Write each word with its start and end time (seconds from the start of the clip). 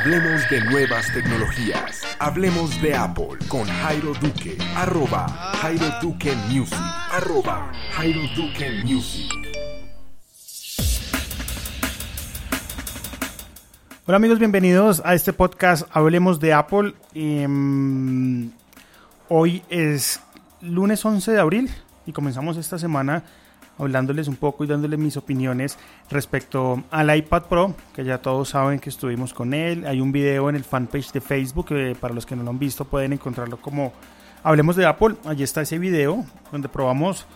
Hablemos 0.00 0.48
de 0.48 0.62
nuevas 0.62 1.12
tecnologías. 1.12 2.06
Hablemos 2.18 2.80
de 2.80 2.94
Apple 2.94 3.36
con 3.48 3.66
Jairo 3.66 4.14
Duque. 4.14 4.56
Arroba 4.74 5.28
Jairo 5.60 5.84
Duque 6.00 6.34
Music. 6.48 6.78
Arroba 7.12 7.70
Jairo 7.92 8.22
Duque 8.34 8.80
Music. 8.82 9.30
Hola 14.06 14.16
amigos, 14.16 14.38
bienvenidos 14.38 15.02
a 15.04 15.12
este 15.14 15.34
podcast 15.34 15.86
Hablemos 15.92 16.40
de 16.40 16.54
Apple. 16.54 16.94
Em, 17.12 18.52
hoy 19.28 19.62
es 19.68 20.22
lunes 20.62 21.04
11 21.04 21.32
de 21.32 21.40
abril 21.40 21.70
y 22.06 22.12
comenzamos 22.12 22.56
esta 22.56 22.78
semana 22.78 23.22
hablándoles 23.80 24.28
un 24.28 24.36
poco 24.36 24.64
y 24.64 24.66
dándoles 24.66 24.98
mis 24.98 25.16
opiniones 25.16 25.78
respecto 26.10 26.82
al 26.90 27.16
iPad 27.16 27.44
Pro, 27.44 27.74
que 27.94 28.04
ya 28.04 28.18
todos 28.18 28.50
saben 28.50 28.78
que 28.78 28.90
estuvimos 28.90 29.34
con 29.34 29.54
él. 29.54 29.86
Hay 29.86 30.00
un 30.00 30.12
video 30.12 30.48
en 30.48 30.56
el 30.56 30.64
fanpage 30.64 31.12
de 31.12 31.20
Facebook, 31.20 31.66
que 31.66 31.96
para 31.98 32.14
los 32.14 32.26
que 32.26 32.36
no 32.36 32.42
lo 32.42 32.50
han 32.50 32.58
visto 32.58 32.84
pueden 32.84 33.12
encontrarlo 33.12 33.56
como 33.60 33.92
Hablemos 34.42 34.76
de 34.76 34.86
Apple. 34.86 35.16
Allí 35.24 35.42
está 35.42 35.62
ese 35.62 35.78
video 35.78 36.24
donde 36.50 36.68
probamos 36.68 37.26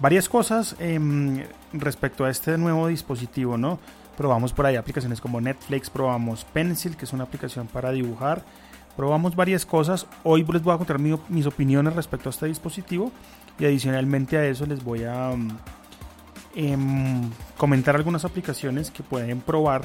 varias 0.00 0.28
cosas 0.28 0.76
em, 0.78 1.44
respecto 1.72 2.24
a 2.24 2.30
este 2.30 2.56
nuevo 2.58 2.88
dispositivo, 2.88 3.56
¿no? 3.58 3.78
Probamos 4.16 4.52
por 4.52 4.66
ahí 4.66 4.76
aplicaciones 4.76 5.20
como 5.20 5.40
Netflix, 5.40 5.90
probamos 5.90 6.44
Pencil, 6.44 6.96
que 6.96 7.04
es 7.04 7.12
una 7.12 7.24
aplicación 7.24 7.66
para 7.66 7.90
dibujar. 7.92 8.44
Probamos 8.96 9.34
varias 9.34 9.64
cosas. 9.64 10.06
Hoy 10.22 10.44
les 10.52 10.62
voy 10.62 10.74
a 10.74 10.78
contar 10.78 10.98
mis 10.98 11.46
opiniones 11.46 11.96
respecto 11.96 12.28
a 12.28 12.30
este 12.30 12.46
dispositivo 12.46 13.10
y 13.58 13.64
adicionalmente 13.64 14.36
a 14.36 14.44
eso 14.46 14.66
les 14.66 14.84
voy 14.84 15.04
a 15.04 15.32
Em, 16.54 17.30
comentar 17.56 17.96
algunas 17.96 18.26
aplicaciones 18.26 18.90
que 18.90 19.02
pueden 19.02 19.40
probar 19.40 19.82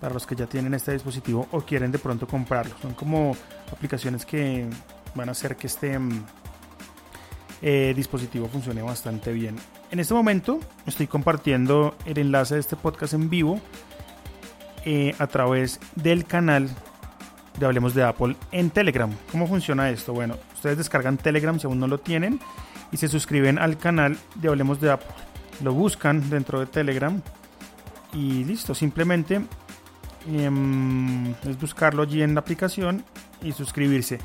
para 0.00 0.12
los 0.12 0.26
que 0.26 0.34
ya 0.34 0.46
tienen 0.46 0.74
este 0.74 0.92
dispositivo 0.92 1.46
o 1.52 1.60
quieren 1.60 1.92
de 1.92 1.98
pronto 1.98 2.26
comprarlo. 2.26 2.74
Son 2.82 2.94
como 2.94 3.36
aplicaciones 3.72 4.26
que 4.26 4.68
van 5.14 5.28
a 5.28 5.32
hacer 5.32 5.56
que 5.56 5.68
este 5.68 5.92
em, 5.92 6.22
eh, 7.62 7.92
dispositivo 7.94 8.48
funcione 8.48 8.82
bastante 8.82 9.32
bien. 9.32 9.56
En 9.92 10.00
este 10.00 10.12
momento 10.12 10.58
estoy 10.86 11.06
compartiendo 11.06 11.96
el 12.04 12.18
enlace 12.18 12.54
de 12.54 12.60
este 12.60 12.74
podcast 12.74 13.14
en 13.14 13.30
vivo 13.30 13.60
eh, 14.84 15.14
a 15.20 15.28
través 15.28 15.78
del 15.94 16.24
canal 16.24 16.68
de 17.60 17.64
Hablemos 17.64 17.94
de 17.94 18.02
Apple 18.02 18.36
en 18.50 18.70
Telegram. 18.70 19.10
¿Cómo 19.30 19.46
funciona 19.46 19.88
esto? 19.88 20.12
Bueno, 20.12 20.36
ustedes 20.52 20.78
descargan 20.78 21.16
Telegram 21.16 21.58
si 21.60 21.68
aún 21.68 21.78
no 21.78 21.86
lo 21.86 21.98
tienen 21.98 22.40
y 22.90 22.96
se 22.96 23.06
suscriben 23.06 23.58
al 23.58 23.78
canal 23.78 24.18
de 24.34 24.48
Hablemos 24.48 24.80
de 24.80 24.90
Apple 24.90 25.25
lo 25.62 25.72
buscan 25.72 26.28
dentro 26.30 26.60
de 26.60 26.66
Telegram 26.66 27.20
y 28.12 28.44
listo, 28.44 28.74
simplemente 28.74 29.40
em, 30.26 31.30
es 31.44 31.60
buscarlo 31.60 32.02
allí 32.02 32.22
en 32.22 32.34
la 32.34 32.40
aplicación 32.40 33.04
y 33.42 33.52
suscribirse. 33.52 34.18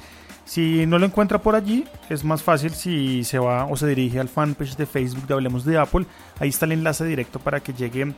Si 0.46 0.86
no 0.86 1.00
lo 1.00 1.06
encuentra 1.06 1.42
por 1.42 1.56
allí, 1.56 1.86
es 2.10 2.24
más 2.24 2.44
fácil 2.44 2.72
si 2.72 3.24
se 3.24 3.40
va 3.40 3.66
o 3.66 3.78
se 3.78 3.88
dirige 3.88 4.20
al 4.20 4.28
fanpage 4.28 4.76
de 4.76 4.86
Facebook 4.86 5.28
de 5.28 5.34
Hablemos 5.34 5.64
de 5.66 5.78
Apple. 5.78 6.06
Ahí 6.40 6.50
está 6.50 6.66
el 6.66 6.74
enlace 6.74 7.06
directo 7.06 7.40
para 7.40 7.60
que 7.60 7.74
llegue 7.74 8.14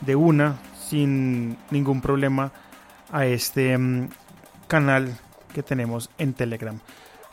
de 0.00 0.16
una 0.16 0.56
sin 0.88 1.56
ningún 1.70 2.00
problema 2.00 2.52
a 3.12 3.26
este 3.26 3.72
em, 3.72 4.08
canal 4.66 5.16
que 5.52 5.62
tenemos 5.62 6.10
en 6.18 6.34
Telegram. 6.34 6.78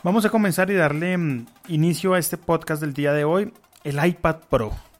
Vamos 0.02 0.24
a 0.24 0.30
comenzar 0.30 0.70
y 0.70 0.74
darle 0.74 1.12
em, 1.12 1.46
inicio 1.68 2.14
a 2.14 2.18
este 2.18 2.36
podcast 2.36 2.80
del 2.80 2.94
día 2.94 3.12
de 3.12 3.24
hoy, 3.24 3.52
el 3.84 4.04
iPad 4.04 4.36
Pro. 4.50 4.91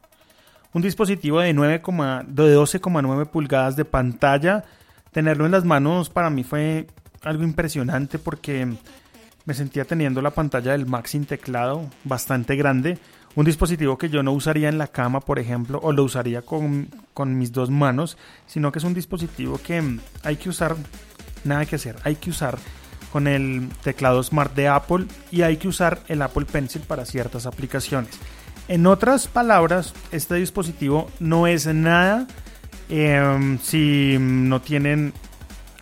Un 0.73 0.81
dispositivo 0.81 1.39
de, 1.39 1.53
9, 1.53 1.81
de 2.27 2.57
12,9 2.57 3.27
pulgadas 3.27 3.75
de 3.75 3.85
pantalla. 3.85 4.63
Tenerlo 5.11 5.45
en 5.45 5.51
las 5.51 5.65
manos 5.65 6.09
para 6.09 6.31
mí 6.31 6.43
fue 6.43 6.87
algo 7.21 7.43
impresionante 7.43 8.17
porque 8.17 8.67
me 9.45 9.53
sentía 9.53 9.85
teniendo 9.85 10.21
la 10.21 10.31
pantalla 10.31 10.71
del 10.71 10.87
Mac 10.87 11.05
sin 11.05 11.25
teclado 11.25 11.87
bastante 12.03 12.55
grande. 12.55 12.97
Un 13.35 13.45
dispositivo 13.45 13.97
que 13.97 14.09
yo 14.09 14.23
no 14.23 14.31
usaría 14.31 14.69
en 14.69 14.79
la 14.79 14.87
cama, 14.87 15.19
por 15.19 15.37
ejemplo, 15.37 15.79
o 15.83 15.91
lo 15.91 16.03
usaría 16.03 16.41
con 16.41 17.37
mis 17.37 17.51
dos 17.51 17.69
manos, 17.69 18.17
sino 18.47 18.71
que 18.71 18.79
es 18.79 18.85
un 18.85 18.93
dispositivo 18.95 19.59
que 19.63 19.99
hay 20.23 20.35
que 20.37 20.49
usar, 20.49 20.75
nada 21.43 21.65
que 21.65 21.75
hacer, 21.75 21.97
hay 22.03 22.15
que 22.15 22.31
usar 22.31 22.57
con 23.11 23.27
el 23.27 23.69
teclado 23.83 24.23
Smart 24.23 24.55
de 24.55 24.67
Apple 24.67 25.05
y 25.31 25.43
hay 25.43 25.57
que 25.57 25.67
usar 25.67 25.99
el 26.07 26.23
Apple 26.23 26.45
Pencil 26.45 26.81
para 26.81 27.05
ciertas 27.05 27.45
aplicaciones. 27.45 28.19
En 28.67 28.87
otras 28.87 29.27
palabras, 29.27 29.93
este 30.11 30.35
dispositivo 30.35 31.09
no 31.19 31.47
es 31.47 31.67
nada 31.67 32.27
em, 32.89 33.59
si 33.59 34.17
no 34.19 34.61
tienen 34.61 35.13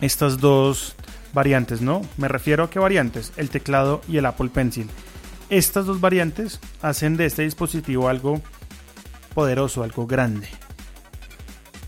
estas 0.00 0.38
dos 0.38 0.96
variantes, 1.32 1.80
¿no? 1.80 2.02
Me 2.16 2.28
refiero 2.28 2.64
a 2.64 2.70
qué 2.70 2.78
variantes, 2.78 3.32
el 3.36 3.50
teclado 3.50 4.00
y 4.08 4.16
el 4.16 4.26
Apple 4.26 4.50
Pencil. 4.50 4.88
Estas 5.48 5.86
dos 5.86 6.00
variantes 6.00 6.60
hacen 6.80 7.16
de 7.16 7.26
este 7.26 7.42
dispositivo 7.42 8.08
algo 8.08 8.40
poderoso, 9.34 9.82
algo 9.82 10.06
grande. 10.06 10.48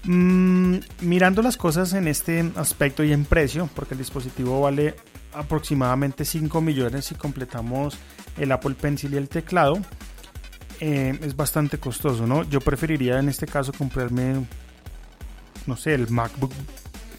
Mm, 0.04 0.77
mirando 1.00 1.41
las 1.43 1.56
cosas 1.56 1.94
en 1.94 2.09
este 2.09 2.53
aspecto 2.56 3.03
y 3.04 3.12
en 3.12 3.25
precio, 3.25 3.69
porque 3.75 3.94
el 3.94 3.99
dispositivo 3.99 4.60
vale 4.60 4.94
aproximadamente 5.33 6.25
5 6.25 6.60
millones 6.60 7.06
si 7.06 7.15
completamos 7.15 7.97
el 8.37 8.53
Apple 8.53 8.75
Pencil 8.75 9.15
y 9.15 9.16
el 9.16 9.28
teclado. 9.28 9.78
Eh, 10.81 11.19
es 11.23 11.37
bastante 11.37 11.79
costoso, 11.79 12.27
¿no? 12.27 12.43
Yo 12.45 12.61
preferiría 12.61 13.19
en 13.19 13.29
este 13.29 13.47
caso 13.47 13.73
comprarme, 13.73 14.47
no 15.67 15.77
sé, 15.77 15.95
el 15.95 16.11
MacBook 16.11 16.53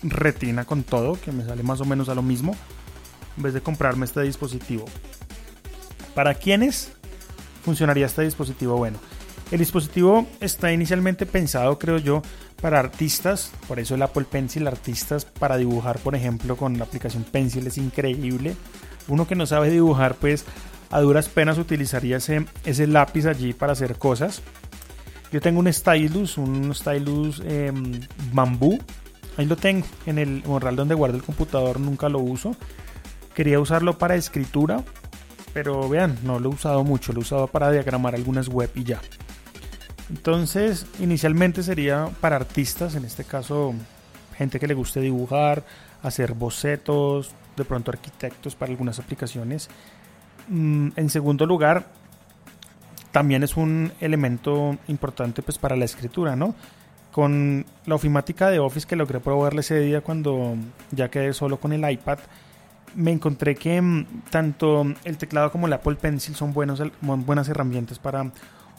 Retina 0.04 0.66
con 0.66 0.84
todo, 0.84 1.20
que 1.20 1.32
me 1.32 1.46
sale 1.46 1.64
más 1.64 1.82
o 1.82 1.86
menos 1.86 2.10
a 2.10 2.16
lo 2.16 2.22
mismo, 2.22 2.56
en 3.38 3.44
vez 3.44 3.54
de 3.54 3.62
comprarme 3.62 4.06
este 4.06 4.22
dispositivo. 4.22 4.86
¿Para 6.14 6.34
quiénes 6.36 6.92
funcionaría 7.64 8.06
este 8.06 8.24
dispositivo? 8.24 8.78
Bueno, 8.78 9.00
el 9.52 9.60
dispositivo 9.60 10.28
está 10.40 10.72
inicialmente 10.72 11.26
pensado, 11.26 11.78
creo 11.80 11.98
yo, 11.98 12.22
para 12.62 12.80
artistas, 12.80 13.52
por 13.68 13.80
eso 13.80 13.96
el 13.96 14.02
Apple 14.02 14.26
Pencil, 14.30 14.68
artistas 14.68 15.26
para 15.26 15.58
dibujar, 15.58 16.00
por 16.00 16.16
ejemplo, 16.16 16.58
con 16.58 16.78
la 16.78 16.86
aplicación 16.86 17.24
Pencil 17.24 17.68
es 17.68 17.78
increíble. 17.78 18.56
Uno 19.08 19.28
que 19.28 19.36
no 19.36 19.46
sabe 19.46 19.70
dibujar, 19.70 20.16
pues 20.16 20.46
a 20.92 21.02
duras 21.02 21.30
penas 21.30 21.58
utilizaría 21.58 22.18
ese, 22.18 22.46
ese 22.64 22.88
lápiz 22.88 23.26
allí 23.26 23.54
para 23.54 23.74
hacer 23.74 23.98
cosas. 23.98 24.42
Yo 25.32 25.42
tengo 25.42 25.60
un 25.60 25.72
stylus, 25.72 26.38
un 26.38 26.74
stylus 26.74 27.42
em, 27.46 28.00
bambú. 28.32 28.80
Ahí 29.38 29.46
lo 29.46 29.58
tengo 29.58 29.86
en 30.06 30.18
el 30.18 30.44
morral 30.46 30.76
donde 30.76 30.96
guardo 30.96 31.18
el 31.18 31.24
computador, 31.24 31.80
nunca 31.80 32.08
lo 32.08 32.20
uso. 32.20 32.56
Quería 33.34 33.60
usarlo 33.60 33.98
para 33.98 34.16
escritura, 34.16 34.84
pero 35.54 35.90
vean, 35.90 36.18
no 36.24 36.40
lo 36.40 36.52
he 36.52 36.54
usado 36.54 36.84
mucho, 36.84 37.12
lo 37.12 37.20
he 37.20 37.24
usado 37.24 37.48
para 37.48 37.70
diagramar 37.72 38.16
algunas 38.16 38.48
web 38.48 38.72
y 38.76 38.86
ya. 38.86 39.02
Entonces, 40.10 40.86
inicialmente 41.00 41.64
sería 41.64 42.10
para 42.22 42.38
artistas, 42.38 42.96
en 42.96 43.04
este 43.06 43.24
caso, 43.24 43.74
gente 44.38 44.60
que 44.60 44.68
le 44.68 44.74
guste 44.74 45.02
dibujar, 45.02 45.66
hacer 46.04 46.34
bocetos, 46.34 47.32
de 47.58 47.66
pronto 47.66 47.92
arquitectos 47.92 48.56
para 48.56 48.72
algunas 48.72 49.00
aplicaciones. 49.00 49.70
Mm, 50.48 50.90
en 50.96 51.10
segundo 51.10 51.46
lugar, 51.46 51.86
también 53.12 53.44
es 53.44 53.56
un 53.56 53.92
elemento 54.02 54.78
importante 54.88 55.42
pues 55.42 55.58
para 55.58 55.76
la 55.76 55.86
escritura, 55.86 56.36
¿no? 56.36 56.54
Con 57.12 57.66
la 57.86 57.96
ofimática 57.96 58.50
de 58.50 58.60
Office 58.60 58.86
que 58.88 58.96
logré 58.96 59.20
probarle 59.20 59.62
ese 59.62 59.80
día 59.80 60.02
cuando 60.02 60.56
ya 60.92 61.10
quedé 61.10 61.34
solo 61.34 61.58
con 61.58 61.72
el 61.72 61.90
iPad, 61.90 62.20
me 62.96 63.12
encontré 63.12 63.56
que 63.56 63.82
mm, 63.82 64.24
tanto 64.30 64.86
el 65.04 65.18
teclado 65.18 65.52
como 65.52 65.68
el 65.68 65.74
Apple 65.74 65.96
Pencil 65.96 66.36
son 66.36 66.54
buenos, 66.54 66.82
buenas 67.02 67.48
herramientas 67.50 68.00
para 68.00 68.32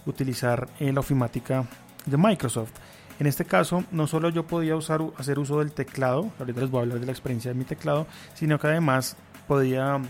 utilizar 0.06 0.68
eh, 0.80 0.92
la 0.92 1.00
ofimática 1.00 1.64
de 2.04 2.16
Microsoft. 2.16 2.72
En 3.18 3.26
este 3.26 3.46
caso, 3.46 3.84
no 3.90 4.06
solo 4.06 4.28
yo 4.28 4.46
podía 4.46 4.76
usar, 4.76 5.00
hacer 5.16 5.38
uso 5.38 5.60
del 5.60 5.72
teclado, 5.72 6.30
ahorita 6.38 6.60
les 6.60 6.70
voy 6.70 6.80
a 6.80 6.82
hablar 6.82 7.00
de 7.00 7.06
la 7.06 7.12
experiencia 7.12 7.50
de 7.50 7.58
mi 7.58 7.64
teclado, 7.64 8.06
sino 8.34 8.58
que 8.58 8.66
además 8.66 9.16
podía 9.48 10.00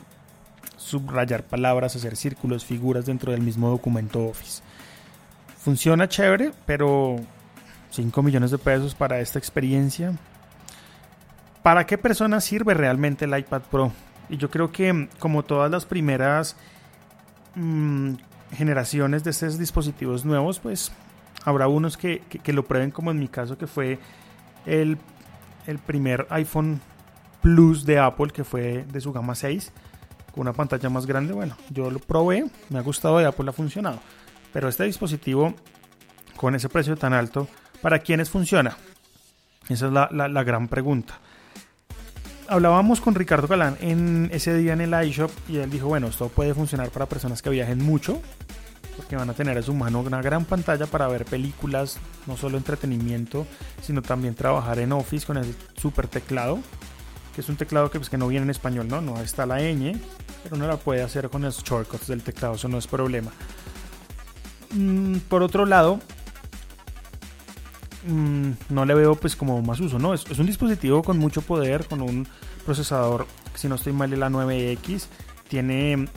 subrayar 0.76 1.42
palabras, 1.42 1.96
hacer 1.96 2.16
círculos, 2.16 2.64
figuras 2.64 3.06
dentro 3.06 3.32
del 3.32 3.40
mismo 3.40 3.68
documento 3.68 4.24
Office. 4.24 4.62
Funciona 5.58 6.08
chévere, 6.08 6.52
pero 6.64 7.16
5 7.90 8.22
millones 8.22 8.50
de 8.50 8.58
pesos 8.58 8.94
para 8.94 9.20
esta 9.20 9.38
experiencia. 9.38 10.12
¿Para 11.62 11.86
qué 11.86 11.98
persona 11.98 12.40
sirve 12.40 12.74
realmente 12.74 13.24
el 13.24 13.36
iPad 13.36 13.62
Pro? 13.70 13.92
Y 14.28 14.36
yo 14.36 14.50
creo 14.50 14.70
que 14.70 15.08
como 15.18 15.42
todas 15.42 15.70
las 15.70 15.84
primeras 15.86 16.56
mm, 17.54 18.14
generaciones 18.52 19.24
de 19.24 19.30
estos 19.30 19.58
dispositivos 19.58 20.24
nuevos, 20.24 20.60
pues 20.60 20.92
habrá 21.44 21.68
unos 21.68 21.96
que, 21.96 22.22
lo 22.46 22.64
prueben 22.64 22.90
como 22.90 23.10
en 23.10 23.18
mi 23.18 23.28
caso 23.28 23.58
que 23.58 23.66
fue 23.66 23.98
el, 24.66 24.98
el 25.66 25.78
primer 25.78 26.26
iPhone 26.30 26.80
Plus 27.40 27.84
de 27.84 27.98
Apple 27.98 28.28
que 28.32 28.44
fue 28.44 28.84
de 28.92 29.00
su 29.00 29.12
gama 29.12 29.34
6 29.34 29.72
una 30.36 30.52
pantalla 30.52 30.88
más 30.88 31.06
grande, 31.06 31.32
bueno, 31.32 31.56
yo 31.70 31.90
lo 31.90 31.98
probé, 31.98 32.46
me 32.68 32.78
ha 32.78 32.82
gustado 32.82 33.20
y 33.20 33.24
Apple 33.24 33.48
ha 33.48 33.52
funcionado. 33.52 34.00
Pero 34.52 34.68
este 34.68 34.84
dispositivo, 34.84 35.54
con 36.36 36.54
ese 36.54 36.68
precio 36.68 36.96
tan 36.96 37.12
alto, 37.12 37.48
¿para 37.80 37.98
quiénes 37.98 38.30
funciona? 38.30 38.76
Esa 39.68 39.86
es 39.86 39.92
la, 39.92 40.44
gran 40.44 40.68
pregunta. 40.68 41.18
hablábamos 42.48 43.00
con 43.00 43.14
Ricardo 43.14 43.48
Galán 43.48 43.76
en 43.80 44.28
ese 44.32 44.54
día 44.56 44.74
en 44.74 44.80
el 44.80 45.08
iShop 45.08 45.30
y 45.48 45.56
él 45.56 45.70
dijo, 45.70 45.88
bueno, 45.88 46.06
esto 46.06 46.28
puede 46.28 46.54
funcionar 46.54 46.90
para 46.90 47.06
personas 47.06 47.42
que 47.42 47.50
viajen 47.50 47.84
mucho, 47.84 48.20
porque 48.96 49.16
van 49.16 49.28
a 49.28 49.34
tener 49.34 49.58
a 49.58 49.62
su 49.62 49.74
mano 49.74 50.00
una 50.00 50.22
gran 50.22 50.44
pantalla 50.44 50.86
para 50.86 51.08
ver 51.08 51.24
películas, 51.24 51.98
no 52.26 52.36
solo 52.36 52.56
entretenimiento, 52.58 53.46
sino 53.82 54.02
también 54.02 54.34
trabajar 54.34 54.78
en 54.78 54.92
Office 54.92 55.26
con 55.26 55.36
el 55.36 55.54
super 55.76 56.06
teclado, 56.06 56.60
que 57.36 57.42
es 57.42 57.50
un 57.50 57.56
teclado 57.56 57.90
que, 57.90 57.98
pues, 57.98 58.08
que 58.08 58.16
no 58.16 58.28
viene 58.28 58.44
en 58.44 58.50
español, 58.50 58.88
¿no? 58.88 59.02
No 59.02 59.20
está 59.20 59.44
la 59.44 59.58
ñ, 59.58 60.00
pero 60.42 60.56
uno 60.56 60.66
la 60.66 60.78
puede 60.78 61.02
hacer 61.02 61.28
con 61.28 61.42
los 61.42 61.62
shortcuts 61.62 62.06
del 62.06 62.22
teclado, 62.22 62.54
eso 62.54 62.66
no 62.66 62.78
es 62.78 62.86
problema. 62.86 63.30
Mm, 64.70 65.18
por 65.28 65.42
otro 65.42 65.66
lado, 65.66 66.00
mm, 68.06 68.50
no 68.70 68.86
le 68.86 68.94
veo 68.94 69.16
pues 69.16 69.36
como 69.36 69.60
más 69.60 69.80
uso, 69.80 69.98
¿no? 69.98 70.14
Es, 70.14 70.24
es, 70.30 70.38
un 70.38 70.46
dispositivo 70.46 71.02
con 71.02 71.18
mucho 71.18 71.42
poder, 71.42 71.86
con 71.86 72.00
un 72.00 72.26
procesador, 72.64 73.26
si 73.54 73.68
no 73.68 73.74
estoy 73.74 73.92
mal, 73.92 74.08
de 74.08 74.16
la 74.16 74.30
9X. 74.30 75.06
Tiene 75.48 76.08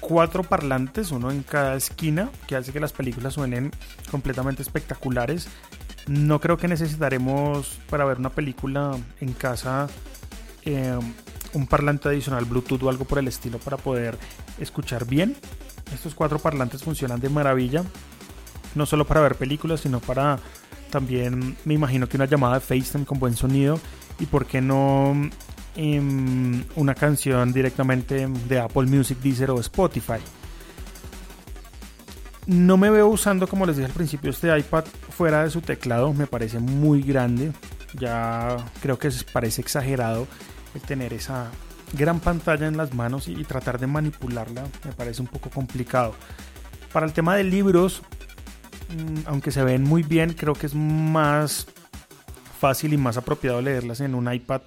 cuatro 0.00 0.42
parlantes, 0.42 1.12
uno 1.12 1.30
en 1.30 1.44
cada 1.44 1.76
esquina, 1.76 2.28
que 2.48 2.56
hace 2.56 2.72
que 2.72 2.80
las 2.80 2.92
películas 2.92 3.34
suenen 3.34 3.70
completamente 4.10 4.62
espectaculares. 4.62 5.46
No 6.08 6.40
creo 6.40 6.56
que 6.56 6.66
necesitaremos 6.66 7.78
para 7.88 8.04
ver 8.04 8.18
una 8.18 8.30
película 8.30 8.98
en 9.20 9.32
casa 9.32 9.86
eh, 10.64 10.98
un 11.52 11.66
parlante 11.66 12.08
adicional 12.08 12.44
Bluetooth 12.44 12.82
o 12.82 12.88
algo 12.88 13.04
por 13.04 13.18
el 13.18 13.28
estilo 13.28 13.58
para 13.58 13.76
poder 13.76 14.18
escuchar 14.58 15.06
bien. 15.06 15.36
Estos 15.92 16.14
cuatro 16.14 16.38
parlantes 16.38 16.82
funcionan 16.82 17.20
de 17.20 17.28
maravilla, 17.28 17.84
no 18.74 18.86
solo 18.86 19.06
para 19.06 19.20
ver 19.20 19.36
películas, 19.36 19.80
sino 19.80 20.00
para 20.00 20.38
también, 20.90 21.56
me 21.64 21.74
imagino 21.74 22.08
que 22.08 22.16
una 22.16 22.26
llamada 22.26 22.54
de 22.54 22.60
FaceTime 22.60 23.04
con 23.04 23.18
buen 23.18 23.34
sonido 23.36 23.80
y 24.20 24.26
por 24.26 24.46
qué 24.46 24.60
no 24.60 25.12
em, 25.74 26.64
una 26.76 26.94
canción 26.94 27.52
directamente 27.52 28.28
de 28.48 28.60
Apple 28.60 28.86
Music, 28.86 29.18
Deezer 29.18 29.50
o 29.50 29.60
Spotify. 29.60 30.20
No 32.46 32.76
me 32.76 32.90
veo 32.90 33.08
usando, 33.08 33.48
como 33.48 33.66
les 33.66 33.76
dije 33.76 33.86
al 33.86 33.92
principio, 33.94 34.30
este 34.30 34.56
iPad 34.56 34.84
fuera 35.10 35.44
de 35.44 35.50
su 35.50 35.62
teclado. 35.62 36.12
Me 36.12 36.26
parece 36.26 36.58
muy 36.58 37.02
grande. 37.02 37.52
Ya 37.98 38.56
creo 38.82 38.98
que 38.98 39.10
parece 39.32 39.62
exagerado 39.62 40.26
el 40.74 40.80
tener 40.82 41.12
esa 41.12 41.50
gran 41.92 42.20
pantalla 42.20 42.66
en 42.66 42.76
las 42.76 42.94
manos 42.94 43.28
y, 43.28 43.42
tratar 43.44 43.78
de 43.78 43.86
manipularla 43.86 44.66
me 44.84 44.92
parece 44.92 45.22
un 45.22 45.28
poco 45.28 45.50
complicado. 45.50 46.14
Para 46.92 47.06
el 47.06 47.12
tema 47.12 47.36
de 47.36 47.44
libros, 47.44 48.02
mm, 48.90 49.26
aunque 49.26 49.50
se 49.50 49.62
ven 49.62 49.82
muy 49.82 50.02
bien, 50.02 50.34
creo 50.34 50.54
que 50.54 50.66
es 50.66 50.74
más 50.74 51.66
fácil 52.58 52.92
y 52.92 52.96
más 52.96 53.16
apropiado 53.16 53.60
leerlas 53.60 54.00
en 54.00 54.14
un 54.14 54.32
iPad 54.32 54.62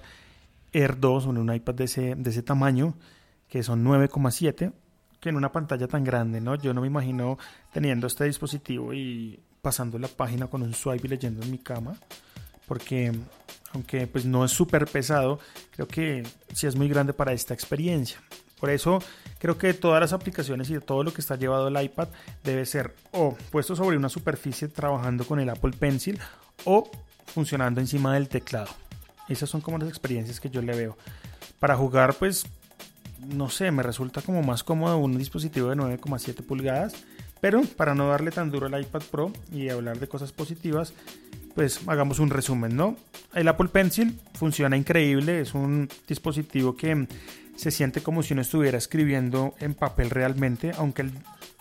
Air 0.72 1.00
2 1.00 1.26
o 1.26 1.30
en 1.30 1.38
un 1.38 1.54
iPad 1.54 1.74
de 1.74 1.84
ese, 1.84 2.14
de 2.14 2.30
ese 2.30 2.42
tamaño, 2.42 2.94
que 3.48 3.62
son 3.62 3.84
9,7, 3.84 4.72
que 5.20 5.28
en 5.30 5.36
una 5.36 5.50
pantalla 5.50 5.88
tan 5.88 6.04
grande, 6.04 6.40
¿no? 6.40 6.54
Yo 6.56 6.74
no 6.74 6.82
me 6.82 6.86
imagino 6.86 7.38
teniendo 7.72 8.06
este 8.06 8.24
dispositivo 8.24 8.92
y 8.92 9.40
pasando 9.62 9.98
la 9.98 10.08
página 10.08 10.46
con 10.46 10.62
un 10.62 10.74
swipe 10.74 11.06
y 11.06 11.10
leyendo 11.10 11.42
en 11.42 11.50
mi 11.50 11.58
cama, 11.58 11.94
porque 12.68 13.12
aunque 13.72 14.06
pues 14.06 14.24
no 14.24 14.44
es 14.44 14.52
súper 14.52 14.86
pesado, 14.86 15.40
creo 15.72 15.88
que 15.88 16.26
sí 16.52 16.66
es 16.66 16.76
muy 16.76 16.88
grande 16.88 17.12
para 17.12 17.32
esta 17.32 17.54
experiencia. 17.54 18.20
Por 18.60 18.70
eso 18.70 19.00
creo 19.38 19.56
que 19.56 19.74
todas 19.74 20.00
las 20.00 20.12
aplicaciones 20.12 20.70
y 20.70 20.78
todo 20.80 21.02
lo 21.02 21.12
que 21.12 21.20
está 21.20 21.36
llevado 21.36 21.68
el 21.68 21.82
iPad 21.82 22.08
debe 22.44 22.66
ser 22.66 22.94
o 23.12 23.36
puesto 23.50 23.74
sobre 23.74 23.96
una 23.96 24.08
superficie 24.08 24.68
trabajando 24.68 25.24
con 25.26 25.40
el 25.40 25.48
Apple 25.48 25.72
Pencil 25.78 26.18
o 26.64 26.90
funcionando 27.26 27.80
encima 27.80 28.14
del 28.14 28.28
teclado. 28.28 28.68
Esas 29.28 29.50
son 29.50 29.60
como 29.60 29.78
las 29.78 29.88
experiencias 29.88 30.40
que 30.40 30.50
yo 30.50 30.62
le 30.62 30.76
veo. 30.76 30.96
Para 31.60 31.76
jugar 31.76 32.14
pues 32.14 32.46
no 33.26 33.50
sé, 33.50 33.70
me 33.70 33.82
resulta 33.82 34.22
como 34.22 34.42
más 34.42 34.62
cómodo 34.62 34.98
un 34.98 35.18
dispositivo 35.18 35.68
de 35.70 35.76
9,7 35.76 36.44
pulgadas, 36.44 36.94
pero 37.40 37.62
para 37.62 37.94
no 37.94 38.08
darle 38.08 38.30
tan 38.30 38.50
duro 38.50 38.66
al 38.66 38.80
iPad 38.80 39.02
Pro 39.10 39.32
y 39.52 39.68
hablar 39.68 39.98
de 39.98 40.08
cosas 40.08 40.32
positivas, 40.32 40.92
pues 41.58 41.80
hagamos 41.88 42.20
un 42.20 42.30
resumen, 42.30 42.76
¿no? 42.76 42.94
El 43.34 43.48
Apple 43.48 43.66
Pencil 43.66 44.16
funciona 44.34 44.76
increíble, 44.76 45.40
es 45.40 45.54
un 45.54 45.88
dispositivo 46.06 46.76
que 46.76 47.08
se 47.56 47.72
siente 47.72 48.00
como 48.00 48.22
si 48.22 48.32
uno 48.32 48.42
estuviera 48.42 48.78
escribiendo 48.78 49.56
en 49.58 49.74
papel 49.74 50.08
realmente, 50.08 50.70
aunque 50.78 51.02
el 51.02 51.10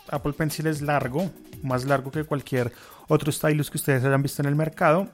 Apple 0.10 0.34
Pencil 0.34 0.68
es 0.68 0.84
largo, 0.84 1.32
más 1.64 1.86
largo 1.86 2.12
que 2.12 2.26
cualquier 2.26 2.72
otro 3.08 3.32
stylus 3.32 3.72
que 3.72 3.78
ustedes 3.78 4.04
hayan 4.04 4.22
visto 4.22 4.44
en 4.44 4.50
el 4.50 4.56
mercado, 4.56 5.10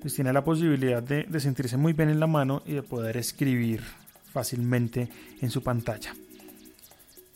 pues 0.00 0.16
tiene 0.16 0.32
la 0.32 0.42
posibilidad 0.42 1.00
de, 1.00 1.38
sentirse 1.38 1.76
muy 1.76 1.92
bien 1.92 2.08
en 2.08 2.18
la 2.18 2.26
mano 2.26 2.60
y 2.66 2.72
de 2.72 2.82
poder 2.82 3.16
escribir 3.18 3.84
fácilmente 4.32 5.08
en 5.40 5.50
su 5.52 5.62
pantalla. 5.62 6.12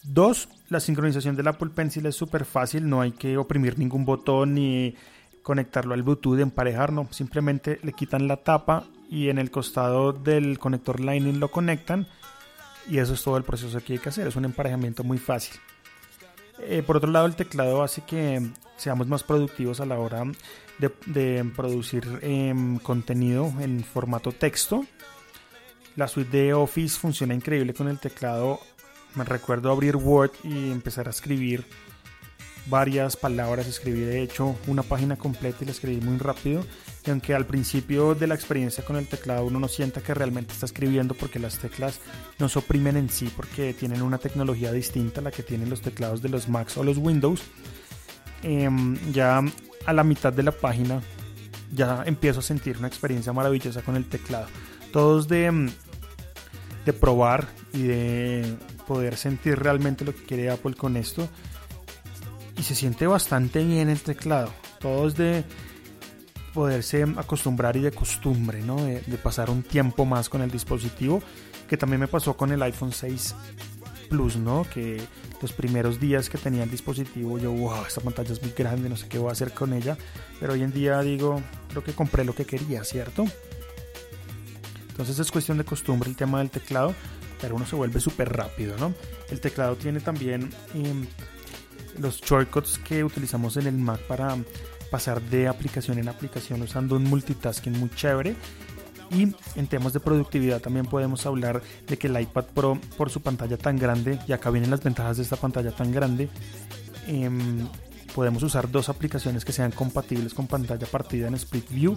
Dos, 0.02 0.48
la 0.68 0.80
sincronización 0.80 1.36
del 1.36 1.46
Apple 1.46 1.70
Pencil 1.72 2.06
es 2.06 2.16
súper 2.16 2.44
fácil, 2.44 2.88
no 2.88 3.02
hay 3.02 3.12
que 3.12 3.36
oprimir 3.36 3.78
ningún 3.78 4.04
botón 4.04 4.54
ni 4.54 4.96
conectarlo 5.48 5.94
al 5.94 6.02
Bluetooth, 6.02 6.38
emparejar, 6.40 6.92
no, 6.92 7.08
simplemente 7.10 7.80
le 7.82 7.94
quitan 7.94 8.28
la 8.28 8.36
tapa 8.36 8.84
y 9.08 9.30
en 9.30 9.38
el 9.38 9.50
costado 9.50 10.12
del 10.12 10.58
conector 10.58 11.00
Lightning 11.00 11.40
lo 11.40 11.50
conectan 11.50 12.06
y 12.86 12.98
eso 12.98 13.14
es 13.14 13.22
todo 13.22 13.38
el 13.38 13.44
proceso 13.44 13.80
que 13.80 13.94
hay 13.94 13.98
que 13.98 14.10
hacer, 14.10 14.26
es 14.26 14.36
un 14.36 14.44
emparejamiento 14.44 15.04
muy 15.04 15.16
fácil. 15.16 15.58
Eh, 16.58 16.82
por 16.86 16.98
otro 16.98 17.10
lado, 17.10 17.24
el 17.24 17.34
teclado 17.34 17.82
hace 17.82 18.02
que 18.02 18.46
seamos 18.76 19.06
más 19.06 19.22
productivos 19.22 19.80
a 19.80 19.86
la 19.86 19.98
hora 19.98 20.22
de, 20.78 21.50
producir 21.56 22.18
em, 22.20 22.78
contenido 22.80 23.50
en 23.58 23.82
formato 23.82 24.32
texto. 24.32 24.84
La 25.96 26.08
suite 26.08 26.36
de 26.36 26.52
Office 26.52 26.98
funciona 26.98 27.32
increíble 27.32 27.72
con 27.72 27.88
el 27.88 27.98
teclado. 27.98 28.60
Me 29.14 29.24
recuerdo 29.24 29.70
abrir 29.70 29.96
Word 29.96 30.32
y 30.44 30.70
empezar 30.70 31.06
a 31.06 31.10
escribir 31.10 31.64
varias 32.68 33.16
palabras, 33.16 33.66
escribí 33.66 34.00
de 34.00 34.22
hecho 34.22 34.56
una 34.66 34.82
página 34.82 35.16
completa 35.16 35.58
y 35.60 35.64
la 35.66 35.72
escribí 35.72 36.00
muy 36.04 36.18
rápido. 36.18 36.64
Y 37.06 37.10
aunque 37.10 37.34
al 37.34 37.46
principio 37.46 38.14
de 38.14 38.26
la 38.26 38.34
experiencia 38.34 38.84
con 38.84 38.96
el 38.96 39.06
teclado 39.06 39.46
uno 39.46 39.58
no 39.58 39.68
sienta 39.68 40.02
que 40.02 40.14
realmente 40.14 40.52
está 40.52 40.66
escribiendo 40.66 41.14
porque 41.14 41.38
las 41.38 41.58
teclas 41.58 42.00
no 42.38 42.46
oprimen 42.54 42.96
en 42.96 43.08
sí, 43.08 43.32
porque 43.34 43.72
tienen 43.72 44.02
una 44.02 44.18
tecnología 44.18 44.72
distinta 44.72 45.20
a 45.20 45.24
la 45.24 45.30
que 45.30 45.42
tienen 45.42 45.70
los 45.70 45.80
teclados 45.80 46.20
de 46.22 46.28
los 46.28 46.48
Macs 46.48 46.76
o 46.76 46.84
los 46.84 46.98
Windows, 46.98 47.42
em, 48.42 48.96
ya 49.12 49.42
a 49.86 49.92
la 49.92 50.04
mitad 50.04 50.32
de 50.32 50.42
la 50.42 50.52
página 50.52 51.00
ya 51.72 52.02
empiezo 52.06 52.40
a 52.40 52.42
sentir 52.42 52.78
una 52.78 52.88
experiencia 52.88 53.32
maravillosa 53.32 53.82
con 53.82 53.96
el 53.96 54.06
teclado. 54.06 54.46
Todos 54.92 55.28
de, 55.28 55.70
de 56.84 56.92
probar 56.92 57.46
y 57.72 57.82
de 57.82 58.56
poder 58.86 59.16
sentir 59.16 59.58
realmente 59.58 60.04
lo 60.04 60.14
que 60.14 60.24
quiere 60.24 60.50
Apple 60.50 60.74
con 60.74 60.96
esto 60.96 61.28
y 62.58 62.62
se 62.64 62.74
siente 62.74 63.06
bastante 63.06 63.64
bien 63.64 63.88
el 63.88 64.00
teclado. 64.00 64.52
Todo 64.80 65.06
es 65.06 65.14
de 65.14 65.44
poderse 66.52 67.04
acostumbrar 67.16 67.76
y 67.76 67.80
de 67.80 67.92
costumbre, 67.92 68.62
¿no? 68.62 68.76
De, 68.84 69.00
pasar 69.22 69.48
un 69.48 69.62
tiempo 69.62 70.04
más 70.04 70.28
con 70.28 70.42
el 70.42 70.50
dispositivo, 70.50 71.22
que 71.68 71.76
también 71.76 72.00
me 72.00 72.08
pasó 72.08 72.36
con 72.36 72.50
el 72.50 72.62
iPhone 72.62 72.92
6 72.92 73.34
Plus, 74.10 74.36
¿no? 74.36 74.66
Que 74.72 75.00
los 75.40 75.52
primeros 75.52 76.00
días 76.00 76.28
que 76.28 76.38
tenía 76.38 76.64
el 76.64 76.70
dispositivo, 76.70 77.38
yo, 77.38 77.52
wow, 77.52 77.84
esta 77.86 78.00
pantalla 78.00 78.32
es 78.32 78.42
muy 78.42 78.52
grande, 78.56 78.88
no 78.88 78.96
sé 78.96 79.06
qué 79.06 79.18
voy 79.18 79.28
a 79.28 79.32
hacer 79.32 79.52
con 79.52 79.72
ella, 79.72 79.96
pero 80.40 80.54
hoy 80.54 80.62
en 80.62 80.72
día 80.72 81.00
digo, 81.02 81.40
creo 81.68 81.84
que 81.84 81.92
compré 81.92 82.24
lo 82.24 82.34
que 82.34 82.44
quería, 82.44 82.82
¿cierto? 82.84 83.26
Entonces 84.88 85.18
es 85.18 85.30
cuestión 85.30 85.58
de 85.58 85.64
costumbre 85.64 86.08
el 86.08 86.16
tema 86.16 86.38
del 86.38 86.50
teclado, 86.50 86.94
pero 87.40 87.54
uno 87.54 87.66
se 87.66 87.76
vuelve 87.76 88.00
súper 88.00 88.32
rápido, 88.32 88.76
¿no? 88.78 88.94
El 89.30 89.40
teclado 89.40 89.76
tiene 89.76 90.00
también... 90.00 90.50
Em, 90.74 91.06
los 92.00 92.20
shortcuts 92.20 92.78
que 92.78 93.04
utilizamos 93.04 93.56
en 93.56 93.66
el 93.66 93.78
Mac 93.78 94.00
para 94.02 94.36
pasar 94.90 95.20
de 95.22 95.48
aplicación 95.48 95.98
en 95.98 96.08
aplicación 96.08 96.62
usando 96.62 96.96
un 96.96 97.04
multitasking 97.04 97.78
muy 97.78 97.90
chévere. 97.90 98.36
Y 99.10 99.34
en 99.54 99.66
temas 99.68 99.94
de 99.94 100.00
productividad 100.00 100.60
también 100.60 100.84
podemos 100.84 101.24
hablar 101.24 101.62
de 101.86 101.96
que 101.96 102.08
el 102.08 102.20
iPad 102.20 102.44
Pro 102.54 102.78
por 102.96 103.10
su 103.10 103.22
pantalla 103.22 103.56
tan 103.56 103.78
grande, 103.78 104.18
y 104.28 104.32
acá 104.32 104.50
vienen 104.50 104.70
las 104.70 104.82
ventajas 104.82 105.16
de 105.16 105.22
esta 105.22 105.36
pantalla 105.36 105.70
tan 105.72 105.92
grande, 105.92 106.28
em, 107.06 107.66
podemos 108.14 108.42
usar 108.42 108.70
dos 108.70 108.90
aplicaciones 108.90 109.46
que 109.46 109.52
sean 109.52 109.70
compatibles 109.70 110.34
con 110.34 110.46
pantalla 110.46 110.86
partida 110.86 111.26
en 111.26 111.34
Split 111.34 111.70
View, 111.70 111.96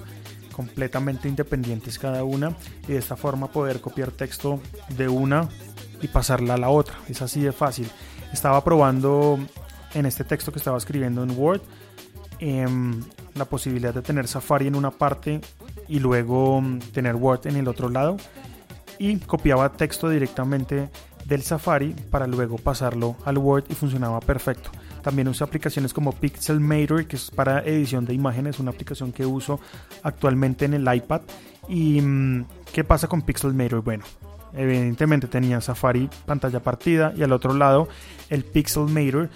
completamente 0.56 1.28
independientes 1.28 2.00
cada 2.00 2.24
una, 2.24 2.56
y 2.88 2.94
de 2.94 2.98
esta 2.98 3.18
forma 3.18 3.52
poder 3.52 3.82
copiar 3.82 4.12
texto 4.12 4.62
de 4.96 5.10
una 5.10 5.50
y 6.02 6.08
pasarla 6.08 6.54
a 6.54 6.58
la 6.58 6.70
otra. 6.70 6.96
Es 7.10 7.22
así 7.22 7.42
de 7.42 7.52
fácil. 7.52 7.90
Estaba 8.32 8.64
probando 8.64 9.38
en 9.94 10.06
este 10.06 10.24
texto 10.24 10.52
que 10.52 10.60
estaba 10.60 10.78
escribiendo 10.78 11.24
en 11.24 11.32
Word 11.32 11.62
em, 12.40 13.02
la 13.36 13.46
posibilidad 13.46 13.94
de 13.94 14.02
tener 14.02 14.28
Safari 14.28 14.68
en 14.68 14.76
una 14.76 14.92
parte 14.92 15.42
y 15.88 16.00
luego 16.00 16.62
mm, 16.62 16.80
tener 16.94 17.16
Word 17.16 17.48
en 17.48 17.58
el 17.58 17.68
otro 17.68 17.90
lado 17.90 18.18
y 18.98 19.18
copiaba 19.18 19.72
texto 19.74 20.10
directamente 20.10 20.90
del 21.26 21.42
Safari 21.42 21.96
para 22.10 22.28
luego 22.28 22.58
pasarlo 22.58 23.16
al 23.26 23.38
Word 23.38 23.66
y 23.70 23.74
funcionaba 23.74 24.20
perfecto. 24.20 24.72
También 25.02 25.28
uso 25.28 25.44
aplicaciones 25.44 25.94
como 25.94 26.12
Pixelmator, 26.12 27.06
que 27.08 27.16
es 27.16 27.32
para 27.32 27.60
edición 27.60 28.06
de 28.06 28.14
imágenes, 28.14 28.60
una 28.60 28.72
aplicación 28.72 29.12
que 29.12 29.26
uso 29.26 29.60
actualmente 30.04 30.66
en 30.66 30.76
el 30.76 30.94
iPad 30.94 31.22
y 31.68 32.02
mm, 32.02 32.46
¿qué 32.72 32.84
pasa 32.84 33.08
con 33.08 33.22
Pixelmator? 33.22 33.82
Bueno, 33.82 34.04
evidentemente 34.54 35.28
tenía 35.28 35.62
Safari 35.62 36.10
pantalla 36.26 36.62
partida 36.62 37.14
y 37.16 37.24
al 37.24 37.32
otro 37.32 37.54
lado 37.54 37.88
el 38.30 38.44
Pixelmator 38.44 39.30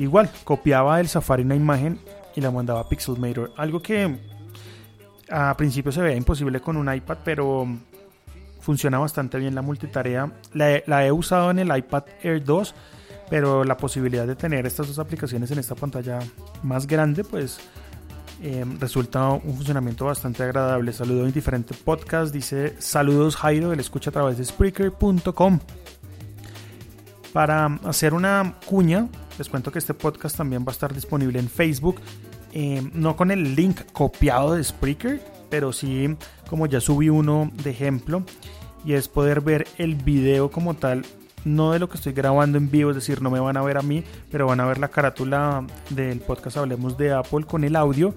igual 0.00 0.30
copiaba 0.44 0.96
del 0.96 1.08
Safari 1.08 1.42
una 1.42 1.54
imagen 1.54 2.00
y 2.34 2.40
la 2.40 2.50
mandaba 2.50 2.80
a 2.80 2.88
Pixelmator. 2.88 3.52
Algo 3.56 3.80
que 3.80 4.18
a 5.30 5.56
principio 5.56 5.92
se 5.92 6.00
veía 6.00 6.16
imposible 6.16 6.60
con 6.60 6.76
un 6.76 6.92
iPad, 6.92 7.18
pero 7.24 7.66
funciona 8.60 8.98
bastante 8.98 9.38
bien 9.38 9.54
la 9.54 9.62
multitarea. 9.62 10.32
La, 10.54 11.06
he 11.06 11.12
usado 11.12 11.50
en 11.50 11.60
el 11.60 11.76
iPad 11.76 12.04
Air 12.22 12.42
2, 12.44 12.74
pero 13.28 13.64
la 13.64 13.76
posibilidad 13.76 14.26
de 14.26 14.36
tener 14.36 14.66
estas 14.66 14.88
dos 14.88 14.98
aplicaciones 14.98 15.50
en 15.50 15.58
esta 15.58 15.74
pantalla 15.74 16.18
más 16.62 16.86
grande, 16.86 17.22
pues 17.22 17.60
eh, 18.42 18.64
resulta 18.78 19.28
un 19.28 19.54
funcionamiento 19.54 20.06
bastante 20.06 20.42
agradable. 20.42 20.92
Saludo 20.92 21.26
en 21.26 21.32
diferentes 21.32 21.76
podcasts. 21.76 22.32
Dice 22.32 22.74
saludos 22.78 23.36
Jairo, 23.36 23.72
él 23.72 23.80
escucha 23.80 24.10
a 24.10 24.12
través 24.12 24.38
de 24.38 24.44
Spreaker.com. 24.44 25.60
Para 27.32 27.66
hacer 27.84 28.12
una 28.12 28.56
cuña, 28.66 29.06
les 29.40 29.48
cuento 29.48 29.72
que 29.72 29.78
este 29.78 29.94
podcast 29.94 30.36
también 30.36 30.64
va 30.64 30.68
a 30.68 30.72
estar 30.72 30.92
disponible 30.92 31.38
en 31.38 31.48
Facebook. 31.48 31.98
Eh, 32.52 32.86
no 32.92 33.16
con 33.16 33.30
el 33.30 33.56
link 33.56 33.80
copiado 33.90 34.52
de 34.52 34.62
Spreaker, 34.62 35.18
pero 35.48 35.72
sí 35.72 36.14
como 36.46 36.66
ya 36.66 36.78
subí 36.78 37.08
uno 37.08 37.50
de 37.64 37.70
ejemplo. 37.70 38.22
Y 38.84 38.92
es 38.92 39.08
poder 39.08 39.40
ver 39.40 39.66
el 39.78 39.94
video 39.94 40.50
como 40.50 40.74
tal 40.74 41.06
no 41.46 41.72
de 41.72 41.78
lo 41.78 41.88
que 41.88 41.96
estoy 41.96 42.12
grabando 42.12 42.58
en 42.58 42.70
vivo, 42.70 42.90
es 42.90 42.96
decir, 42.96 43.22
no 43.22 43.30
me 43.30 43.40
van 43.40 43.56
a 43.56 43.62
ver 43.62 43.78
a 43.78 43.82
mí, 43.82 44.04
pero 44.30 44.46
van 44.46 44.60
a 44.60 44.66
ver 44.66 44.76
la 44.76 44.88
carátula 44.88 45.66
del 45.88 46.20
podcast 46.20 46.58
Hablemos 46.58 46.98
de 46.98 47.14
Apple 47.14 47.46
con 47.46 47.64
el 47.64 47.76
audio 47.76 48.14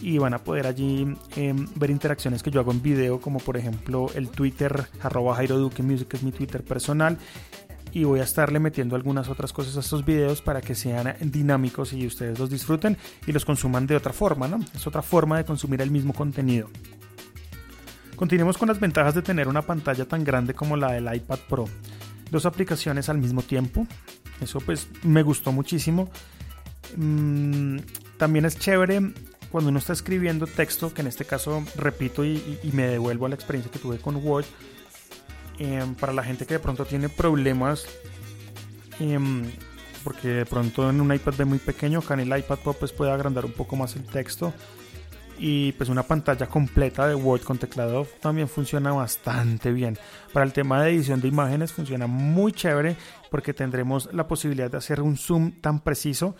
y 0.00 0.18
van 0.18 0.32
a 0.32 0.38
poder 0.38 0.66
allí 0.66 1.06
em, 1.36 1.66
ver 1.74 1.90
interacciones 1.90 2.42
que 2.42 2.50
yo 2.50 2.60
hago 2.60 2.72
en 2.72 2.82
video, 2.82 3.20
como 3.20 3.38
por 3.38 3.56
ejemplo 3.56 4.06
el 4.14 4.30
Twitter, 4.30 4.86
arroba 5.00 5.36
Jairo 5.36 5.58
Duque 5.58 5.82
Music 5.82 6.14
es 6.14 6.22
mi 6.22 6.32
Twitter 6.32 6.64
personal. 6.64 7.18
Y 7.92 8.04
voy 8.04 8.20
a 8.20 8.24
estarle 8.24 8.58
metiendo 8.58 8.96
algunas 8.96 9.28
otras 9.28 9.52
cosas 9.52 9.76
a 9.76 9.80
estos 9.80 10.04
videos 10.04 10.40
para 10.40 10.60
que 10.60 10.74
sean 10.74 11.14
dinámicos 11.20 11.92
y 11.92 12.06
ustedes 12.06 12.38
los 12.38 12.48
disfruten 12.48 12.96
y 13.26 13.32
los 13.32 13.44
consuman 13.44 13.86
de 13.86 13.96
otra 13.96 14.12
forma, 14.12 14.48
¿no? 14.48 14.60
Es 14.74 14.86
otra 14.86 15.02
forma 15.02 15.36
de 15.36 15.44
consumir 15.44 15.82
el 15.82 15.90
mismo 15.90 16.14
contenido. 16.14 16.70
Continuemos 18.16 18.56
con 18.56 18.68
las 18.68 18.80
ventajas 18.80 19.14
de 19.14 19.22
tener 19.22 19.48
una 19.48 19.62
pantalla 19.62 20.06
tan 20.06 20.24
grande 20.24 20.54
como 20.54 20.76
la 20.76 20.92
del 20.92 21.14
iPad 21.14 21.38
Pro 21.48 21.66
dos 22.32 22.46
aplicaciones 22.46 23.08
al 23.08 23.18
mismo 23.18 23.42
tiempo. 23.42 23.86
Eso 24.40 24.58
pues 24.60 24.88
me 25.04 25.22
gustó 25.22 25.52
muchísimo. 25.52 26.10
Mm, 26.96 27.78
también 28.16 28.44
es 28.46 28.58
chévere 28.58 29.12
cuando 29.50 29.68
uno 29.70 29.78
está 29.78 29.92
escribiendo 29.92 30.46
texto, 30.46 30.92
que 30.92 31.02
en 31.02 31.06
este 31.06 31.26
caso 31.26 31.62
repito 31.76 32.24
y, 32.24 32.58
me 32.72 32.86
devuelvo 32.88 33.26
a 33.26 33.28
la 33.28 33.34
experiencia 33.34 33.70
que 33.70 33.78
tuve 33.78 33.98
con 33.98 34.16
Word. 34.16 34.46
Em, 35.58 35.94
para 35.94 36.12
la 36.12 36.24
gente 36.24 36.46
que 36.46 36.54
de 36.54 36.60
pronto 36.60 36.84
tiene 36.84 37.08
problemas, 37.08 37.86
em, 38.98 39.44
porque 40.02 40.28
de 40.28 40.46
pronto 40.46 40.88
en 40.90 41.00
un 41.00 41.12
iPad 41.12 41.34
ve 41.38 41.44
muy 41.44 41.58
pequeño, 41.58 42.00
acá 42.00 42.14
en 42.14 42.20
el 42.20 42.38
iPad 42.38 42.58
Pro 42.58 42.72
pues 42.72 42.92
puede 42.92 43.12
agrandar 43.12 43.44
un 43.44 43.52
poco 43.52 43.76
más 43.76 43.94
el 43.94 44.04
texto 44.04 44.52
y 45.38 45.72
pues 45.72 45.88
una 45.88 46.04
pantalla 46.04 46.46
completa 46.46 47.06
de 47.06 47.14
Word 47.14 47.42
con 47.42 47.58
teclado 47.58 48.06
también 48.20 48.48
funciona 48.48 48.92
bastante 48.92 49.72
bien. 49.72 49.98
Para 50.32 50.44
el 50.44 50.52
tema 50.52 50.82
de 50.82 50.90
edición 50.90 51.20
de 51.20 51.28
imágenes 51.28 51.72
funciona 51.72 52.06
muy 52.06 52.52
chévere 52.52 52.96
porque 53.30 53.52
tendremos 53.52 54.08
la 54.12 54.26
posibilidad 54.28 54.70
de 54.70 54.78
hacer 54.78 55.00
un 55.00 55.16
zoom 55.16 55.52
tan 55.60 55.80
preciso 55.80 56.36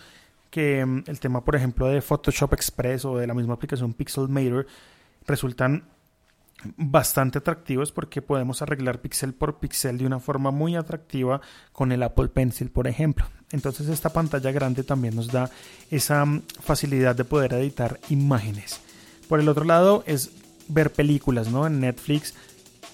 que 0.50 0.84
mm, 0.84 1.04
el 1.06 1.20
tema 1.20 1.44
por 1.44 1.56
ejemplo 1.56 1.88
de 1.88 2.00
Photoshop 2.00 2.52
Express 2.54 3.04
o 3.04 3.16
de 3.16 3.26
la 3.26 3.34
misma 3.34 3.54
aplicación 3.54 3.92
Pixelmator 3.92 4.66
resultan 5.26 5.84
bastante 6.76 7.38
atractivos 7.38 7.92
porque 7.92 8.22
podemos 8.22 8.62
arreglar 8.62 9.00
píxel 9.00 9.34
por 9.34 9.58
píxel 9.58 9.98
de 9.98 10.06
una 10.06 10.20
forma 10.20 10.50
muy 10.50 10.76
atractiva 10.76 11.40
con 11.72 11.92
el 11.92 12.02
Apple 12.02 12.28
Pencil, 12.28 12.70
por 12.70 12.86
ejemplo. 12.86 13.26
Entonces 13.50 13.88
esta 13.88 14.10
pantalla 14.10 14.50
grande 14.52 14.82
también 14.82 15.14
nos 15.14 15.28
da 15.28 15.50
esa 15.90 16.24
mm, 16.24 16.42
facilidad 16.60 17.16
de 17.16 17.24
poder 17.24 17.54
editar 17.54 18.00
imágenes. 18.08 18.80
Por 19.28 19.40
el 19.40 19.48
otro 19.48 19.64
lado 19.64 20.04
es 20.06 20.30
ver 20.68 20.92
películas, 20.92 21.50
¿no? 21.50 21.66
En 21.66 21.80
Netflix, 21.80 22.34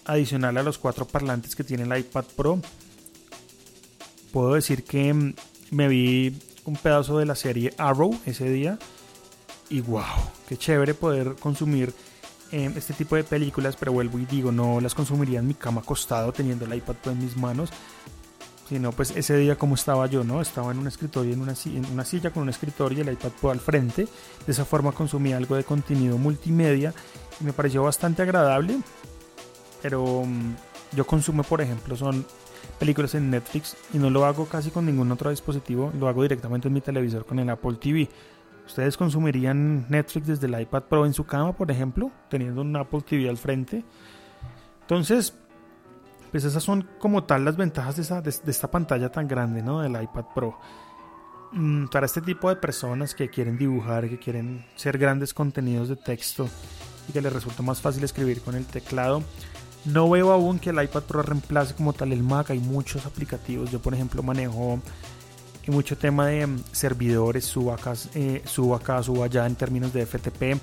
adicional 0.04 0.56
a 0.56 0.62
los 0.62 0.78
cuatro 0.78 1.06
parlantes 1.06 1.54
que 1.54 1.64
tiene 1.64 1.84
el 1.84 1.98
iPad 1.98 2.24
Pro, 2.36 2.60
puedo 4.32 4.54
decir 4.54 4.84
que 4.84 5.12
mm, 5.12 5.34
me 5.70 5.88
vi 5.88 6.38
un 6.64 6.76
pedazo 6.76 7.18
de 7.18 7.26
la 7.26 7.34
serie 7.34 7.72
Arrow 7.78 8.18
ese 8.26 8.50
día 8.50 8.78
y 9.70 9.80
wow, 9.80 10.02
qué 10.48 10.56
chévere 10.56 10.94
poder 10.94 11.36
consumir 11.36 11.92
em, 12.52 12.72
este 12.76 12.94
tipo 12.94 13.16
de 13.16 13.24
películas, 13.24 13.76
pero 13.76 13.92
vuelvo 13.92 14.18
y 14.18 14.26
digo, 14.26 14.52
no 14.52 14.80
las 14.80 14.94
consumiría 14.94 15.40
en 15.40 15.48
mi 15.48 15.54
cama 15.54 15.80
acostado 15.80 16.32
teniendo 16.32 16.64
el 16.64 16.74
iPad 16.74 16.94
Pro 17.02 17.12
en 17.12 17.18
mis 17.18 17.36
manos, 17.36 17.70
sino 18.68 18.92
pues 18.92 19.12
ese 19.16 19.36
día 19.36 19.56
como 19.56 19.74
estaba 19.74 20.06
yo, 20.06 20.24
¿no? 20.24 20.40
Estaba 20.40 20.72
en 20.72 20.78
un 20.78 20.86
escritorio, 20.86 21.32
en 21.32 21.40
una, 21.40 21.54
en 21.64 21.86
una 21.86 22.04
silla 22.04 22.30
con 22.30 22.42
un 22.42 22.50
escritorio 22.50 22.98
y 22.98 23.00
el 23.00 23.12
iPad 23.12 23.50
al 23.50 23.60
frente. 23.60 24.06
De 24.46 24.52
esa 24.52 24.64
forma 24.64 24.92
consumía 24.92 25.36
algo 25.36 25.56
de 25.56 25.64
contenido 25.64 26.18
multimedia 26.18 26.92
y 27.40 27.44
me 27.44 27.52
pareció 27.52 27.82
bastante 27.82 28.22
agradable. 28.22 28.78
Pero 29.80 30.24
mm, 30.26 30.54
yo 30.96 31.06
consumo, 31.06 31.42
por 31.44 31.62
ejemplo, 31.62 31.96
son 31.96 32.26
películas 32.78 33.14
en 33.14 33.30
Netflix 33.30 33.76
y 33.92 33.98
no 33.98 34.10
lo 34.10 34.24
hago 34.24 34.46
casi 34.46 34.70
con 34.70 34.86
ningún 34.86 35.10
otro 35.10 35.30
dispositivo, 35.30 35.92
lo 35.98 36.08
hago 36.08 36.22
directamente 36.22 36.68
en 36.68 36.74
mi 36.74 36.80
televisor 36.80 37.24
con 37.24 37.38
el 37.38 37.48
Apple 37.50 37.76
TV. 37.80 38.08
¿Ustedes 38.68 38.98
consumirían 38.98 39.86
Netflix 39.88 40.26
desde 40.26 40.46
el 40.46 40.60
iPad 40.60 40.82
Pro 40.82 41.06
en 41.06 41.14
su 41.14 41.24
cama, 41.24 41.56
por 41.56 41.70
ejemplo, 41.70 42.10
teniendo 42.28 42.60
un 42.60 42.76
Apple 42.76 43.00
TV 43.00 43.26
al 43.26 43.38
frente? 43.38 43.82
Entonces, 44.82 45.32
pues 46.30 46.44
esas 46.44 46.62
son 46.62 46.86
como 46.98 47.24
tal 47.24 47.46
las 47.46 47.56
ventajas 47.56 47.96
de, 47.96 48.30
esta 48.46 48.70
pantalla 48.70 49.10
tan 49.10 49.26
grande, 49.26 49.62
¿no? 49.62 49.80
Del 49.80 49.92
iPad 50.02 50.26
Pro. 50.34 50.58
Mm, 51.52 51.86
para 51.86 52.04
este 52.04 52.20
tipo 52.20 52.50
de 52.50 52.56
personas 52.56 53.14
que 53.14 53.30
quieren 53.30 53.56
dibujar, 53.56 54.06
que 54.06 54.18
quieren 54.18 54.66
ser 54.76 54.98
grandes 54.98 55.32
contenidos 55.32 55.88
de 55.88 55.96
texto 55.96 56.46
y 57.08 57.12
que 57.12 57.22
les 57.22 57.32
resulta 57.32 57.62
más 57.62 57.80
fácil 57.80 58.04
escribir 58.04 58.42
con 58.42 58.54
el 58.54 58.66
teclado, 58.66 59.22
no 59.86 60.10
veo 60.10 60.30
aún 60.30 60.58
que 60.58 60.70
el 60.70 60.82
iPad 60.82 61.04
Pro 61.04 61.22
reemplace 61.22 61.74
como 61.74 61.94
tal 61.94 62.12
el 62.12 62.22
Mac. 62.22 62.50
Hay 62.50 62.58
muchos 62.58 63.06
aplicativos. 63.06 63.70
Yo, 63.70 63.80
por 63.80 63.94
ejemplo, 63.94 64.22
manejo 64.22 64.82
mucho 65.70 65.96
tema 65.96 66.26
de 66.26 66.46
mm, 66.46 66.64
servidores, 66.72 67.44
suba 67.44 67.74
acá, 67.74 67.94
eh, 68.14 68.42
acá, 68.74 69.00
allá 69.24 69.46
en 69.46 69.54
términos 69.54 69.92
de 69.92 70.06
FTP. 70.06 70.60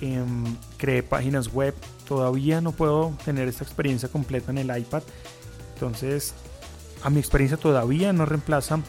Em, 0.00 0.56
creé 0.76 1.02
páginas 1.02 1.52
web. 1.52 1.74
Todavía 2.06 2.60
no 2.60 2.72
puedo 2.72 3.16
tener 3.24 3.48
esta 3.48 3.64
experiencia 3.64 4.08
completa 4.08 4.50
en 4.50 4.58
el 4.58 4.76
iPad. 4.76 5.02
Entonces, 5.74 6.34
a 7.02 7.10
mi 7.10 7.20
experiencia 7.20 7.56
todavía 7.56 8.12
no 8.12 8.26
reemplaza 8.26 8.80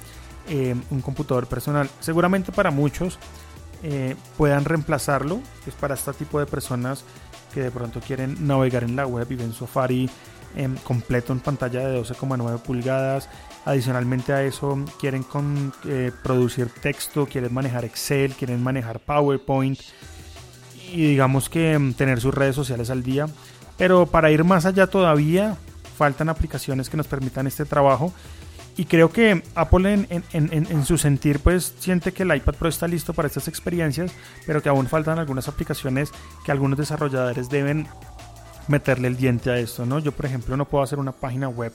em, 0.48 0.82
un 0.89 1.01
computador 1.01 1.48
personal. 1.48 1.89
Seguramente 2.00 2.51
para 2.51 2.72
muchos 2.72 3.20
eh, 3.84 4.15
puedan 4.38 4.65
reemplazarlo. 4.65 5.42
Es 5.68 5.74
para 5.75 5.96
este 5.96 6.13
tipo 6.13 6.39
de 6.39 6.46
personas 6.46 7.04
que 7.54 7.62
de 7.62 7.72
pronto 7.72 8.00
quieren 8.00 8.48
navegar 8.48 8.84
en 8.84 8.96
la 8.96 9.06
web 9.06 9.27
y 9.30 9.36
ven 9.36 9.54
Safari 9.54 10.10
em, 10.56 10.76
completo 10.78 11.34
en 11.34 11.40
pantalla 11.40 11.88
de 11.88 12.02
12,9 12.02 12.60
pulgadas. 12.60 13.30
Adicionalmente 13.66 14.34
a 14.34 14.44
eso, 14.44 14.78
quieren 15.00 15.26
eh, 15.86 16.12
producir 16.24 16.70
texto, 16.70 17.26
quieren 17.26 17.54
manejar 17.54 17.86
Excel, 17.86 18.34
quieren 18.34 18.62
manejar 18.62 19.00
PowerPoint 19.00 19.80
y 20.92 21.08
digamos 21.08 21.50
que 21.50 21.78
mm, 21.78 21.94
tener 21.94 22.22
sus 22.22 22.34
redes 22.34 22.56
sociales 22.56 22.90
al 22.90 23.04
día. 23.04 23.28
Pero 23.78 24.06
para 24.06 24.32
ir 24.32 24.44
más 24.44 24.66
allá 24.66 24.88
todavía 24.88 25.58
faltan 25.98 26.30
aplicaciones 26.30 26.90
que 26.90 26.98
nos 26.98 27.08
permitan 27.08 27.48
este 27.48 27.66
trabajo. 27.66 28.14
Y 28.78 28.86
creo 28.86 29.10
que 29.10 29.42
Apple 29.56 30.06
en, 30.10 30.86
su 30.86 30.98
sentir 30.98 31.40
pues 31.40 31.76
siente 31.80 32.12
que 32.12 32.24
el 32.24 32.36
iPad 32.36 32.56
Pro 32.56 32.68
está 32.68 32.90
listo 32.90 33.14
para 33.14 33.28
estas 33.30 33.48
experiencias, 33.48 34.12
pero 34.46 34.62
que 34.62 34.68
aún 34.68 34.88
faltan 34.88 35.18
algunas 35.18 35.48
aplicaciones 35.48 36.12
que 36.44 36.52
algunos 36.52 36.78
desarrolladores 36.78 37.48
deben 37.50 37.88
meterle 38.68 39.08
el 39.08 39.18
diente 39.18 39.50
a 39.50 39.58
esto, 39.58 39.86
¿no? 39.86 40.00
Yo 40.00 40.12
por 40.12 40.26
ejemplo 40.26 40.58
no 40.58 40.66
puedo 40.66 40.84
hacer 40.84 41.00
una 41.00 41.12
página 41.12 41.50
web 41.50 41.74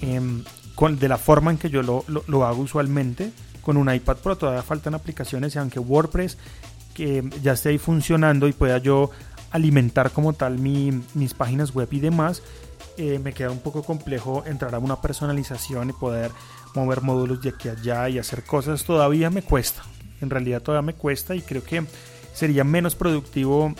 em, 0.00 0.44
con, 0.74 0.98
de 0.98 1.08
la 1.08 1.18
forma 1.18 1.50
en 1.50 1.58
que 1.58 1.70
yo 1.70 1.82
lo, 1.82 2.04
lo, 2.08 2.44
hago 2.44 2.62
usualmente 2.62 3.32
con 3.62 3.76
un 3.76 3.92
iPad 3.92 4.16
Pro, 4.16 4.36
todavía 4.36 4.62
faltan 4.62 4.94
aplicaciones, 4.94 5.56
aunque 5.56 5.78
WordPress 5.78 6.36
que 6.94 7.28
ya 7.42 7.52
esté 7.52 7.70
ahí 7.70 7.78
funcionando 7.78 8.48
y 8.48 8.52
pueda 8.52 8.78
yo 8.78 9.10
alimentar 9.50 10.10
como 10.10 10.32
tal 10.32 10.58
mis 10.58 11.34
páginas 11.34 11.74
web 11.74 11.88
y 11.90 12.00
demás, 12.00 12.42
eh, 12.96 13.18
me 13.18 13.32
queda 13.32 13.50
un 13.50 13.60
poco 13.60 13.82
complejo 13.82 14.44
entrar 14.46 14.74
a 14.74 14.78
una 14.78 15.00
personalización 15.00 15.90
y 15.90 15.92
poder 15.92 16.30
mover 16.74 17.02
módulos 17.02 17.40
de 17.40 17.50
aquí 17.50 17.68
a 17.68 17.72
allá 17.72 18.08
y 18.08 18.18
hacer 18.18 18.44
cosas. 18.44 18.84
Todavía 18.84 19.30
me 19.30 19.42
cuesta, 19.42 19.82
en 20.20 20.30
realidad 20.30 20.62
todavía 20.62 20.86
me 20.86 20.94
cuesta 20.94 21.34
y 21.34 21.42
creo 21.42 21.62
que 21.62 21.84
sería 22.34 22.64
menos 22.64 22.94
productivo 22.94 23.74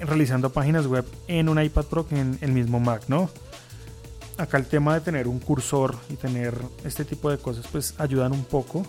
realizando 0.00 0.50
páginas 0.50 0.86
web 0.86 1.06
en 1.28 1.48
un 1.48 1.62
iPad 1.62 1.84
Pro 1.84 2.06
que 2.06 2.18
en 2.18 2.38
el 2.40 2.52
mismo 2.52 2.80
Mac, 2.80 3.04
¿no? 3.08 3.30
Acá 4.38 4.58
el 4.58 4.66
tema 4.66 4.94
de 4.94 5.00
tener 5.00 5.28
un 5.28 5.38
cursor 5.38 5.96
y 6.10 6.14
tener 6.14 6.54
este 6.84 7.04
tipo 7.04 7.30
de 7.30 7.38
cosas 7.38 7.66
pues 7.70 7.94
ayudan 7.98 8.32
un 8.32 8.44
poco 8.44 8.84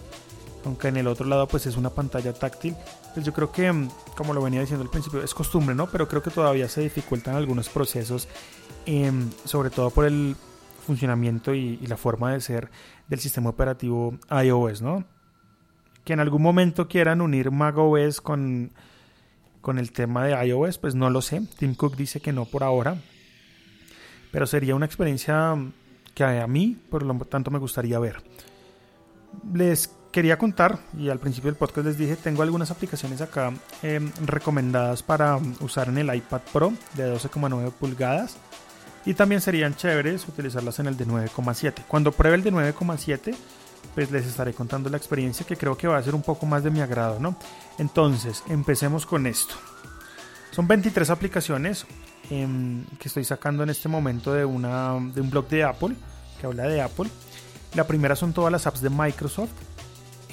aunque 0.67 0.89
en 0.89 0.97
el 0.97 1.07
otro 1.07 1.25
lado 1.25 1.47
pues 1.47 1.65
es 1.65 1.77
una 1.77 1.89
pantalla 1.89 2.33
táctil. 2.33 2.75
Pues 3.13 3.25
yo 3.25 3.33
creo 3.33 3.51
que, 3.51 3.71
mm, 3.71 3.89
como 4.15 4.33
lo 4.33 4.41
venía 4.41 4.61
diciendo 4.61 4.83
al 4.83 4.91
principio, 4.91 5.23
es 5.23 5.33
costumbre, 5.33 5.75
¿no? 5.75 5.87
Pero 5.87 6.07
creo 6.07 6.21
que 6.21 6.29
todavía 6.29 6.69
se 6.69 6.81
dificultan 6.81 7.35
algunos 7.35 7.69
procesos, 7.69 8.27
em, 8.85 9.29
sobre 9.45 9.69
todo 9.69 9.89
por 9.89 10.05
el 10.05 10.35
funcionamiento 10.85 11.53
y, 11.53 11.79
y, 11.81 11.87
la 11.87 11.97
forma 11.97 12.31
de 12.33 12.41
ser 12.41 12.69
del 13.07 13.19
sistema 13.19 13.49
operativo 13.49 14.17
iOS, 14.29 14.81
¿no? 14.81 15.03
Que 16.05 16.13
en 16.13 16.19
algún 16.19 16.41
momento 16.41 16.87
quieran 16.87 17.21
unir 17.21 17.51
macOS 17.51 18.21
con, 18.21 18.71
con 19.67 19.79
el 19.79 19.91
tema 19.91 20.23
de 20.23 20.47
iOS, 20.47 20.77
pues 20.77 20.95
no 20.95 21.09
lo 21.09 21.21
sé. 21.21 21.41
Tim 21.59 21.75
Cook 21.75 21.97
dice 21.97 22.21
que 22.21 22.31
no 22.31 22.45
por 22.45 22.63
ahora. 22.63 22.95
Pero 24.31 24.47
sería 24.47 24.75
una 24.75 24.85
experiencia 24.85 25.57
que 26.13 26.23
a 26.23 26.47
mí, 26.47 26.77
por 26.89 27.03
lo 27.03 27.13
tanto, 27.25 27.51
me 27.51 27.59
gustaría 27.59 27.99
ver. 27.99 28.23
Les 29.53 29.93
quería 30.13 30.37
contar, 30.37 30.79
y 30.97 31.09
al 31.09 31.19
principio 31.19 31.51
del 31.51 31.57
podcast 31.57 31.85
les 31.85 31.97
dije, 31.97 32.15
tengo 32.15 32.43
algunas 32.43 32.71
aplicaciones 32.71 33.19
acá 33.19 33.51
eh, 33.83 33.99
recomendadas 34.25 35.03
para 35.03 35.37
usar 35.59 35.89
en 35.89 35.97
el 35.97 36.15
iPad 36.15 36.41
Pro 36.53 36.71
de 36.95 37.13
12,9 37.13 37.69
pulgadas. 37.73 38.37
Y 39.05 39.15
también 39.15 39.41
serían 39.41 39.75
chéveres 39.75 40.25
utilizarlas 40.29 40.79
en 40.79 40.87
el 40.87 40.95
de 40.95 41.07
9,7. 41.07 41.83
Cuando 41.89 42.13
pruebe 42.13 42.37
el 42.37 42.43
de 42.43 42.53
9,7, 42.53 43.35
pues 43.93 44.11
les 44.11 44.25
estaré 44.25 44.53
contando 44.53 44.89
la 44.89 44.97
experiencia 44.97 45.45
que 45.45 45.57
creo 45.57 45.77
que 45.77 45.87
va 45.87 45.97
a 45.97 46.03
ser 46.03 46.15
un 46.15 46.21
poco 46.21 46.45
más 46.45 46.63
de 46.63 46.71
mi 46.71 46.81
agrado, 46.81 47.19
¿no? 47.19 47.35
Entonces, 47.77 48.43
empecemos 48.47 49.05
con 49.05 49.27
esto. 49.27 49.55
Son 50.51 50.67
23 50.67 51.09
aplicaciones 51.09 51.85
eh, 52.29 52.47
que 52.99 53.07
estoy 53.07 53.23
sacando 53.23 53.63
en 53.63 53.69
este 53.69 53.87
momento 53.89 54.33
de, 54.33 54.45
una, 54.45 54.93
de 55.13 55.21
un 55.21 55.29
blog 55.29 55.47
de 55.49 55.63
Apple, 55.63 55.95
que 56.39 56.47
habla 56.47 56.63
de 56.63 56.81
Apple. 56.81 57.09
La 57.75 57.85
primera 57.85 58.15
son 58.15 58.33
todas 58.33 58.51
las 58.51 58.65
apps 58.67 58.81
de 58.81 58.89
Microsoft. 58.89 59.51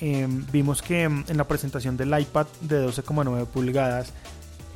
Eh, 0.00 0.26
vimos 0.50 0.82
que 0.82 1.02
en 1.02 1.36
la 1.36 1.46
presentación 1.46 1.96
del 1.96 2.18
iPad 2.18 2.46
de 2.62 2.86
12,9 2.86 3.46
pulgadas 3.46 4.12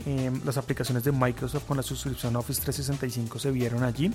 eh, 0.06 0.30
las 0.44 0.56
aplicaciones 0.56 1.02
de 1.04 1.12
Microsoft 1.12 1.64
con 1.66 1.76
la 1.76 1.82
suscripción 1.82 2.36
Office 2.36 2.60
365 2.62 3.38
se 3.38 3.50
vieron 3.50 3.82
allí. 3.82 4.10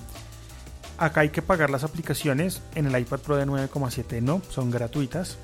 Acá 0.96 1.22
hay 1.22 1.30
que 1.30 1.42
pagar 1.42 1.70
las 1.70 1.82
aplicaciones 1.82 2.62
en 2.74 2.86
el 2.86 2.98
iPad 2.98 3.18
Pro 3.18 3.36
de 3.36 3.46
9,7 3.46 4.22
no, 4.22 4.40
son 4.48 4.70
gratuitas. 4.70 5.38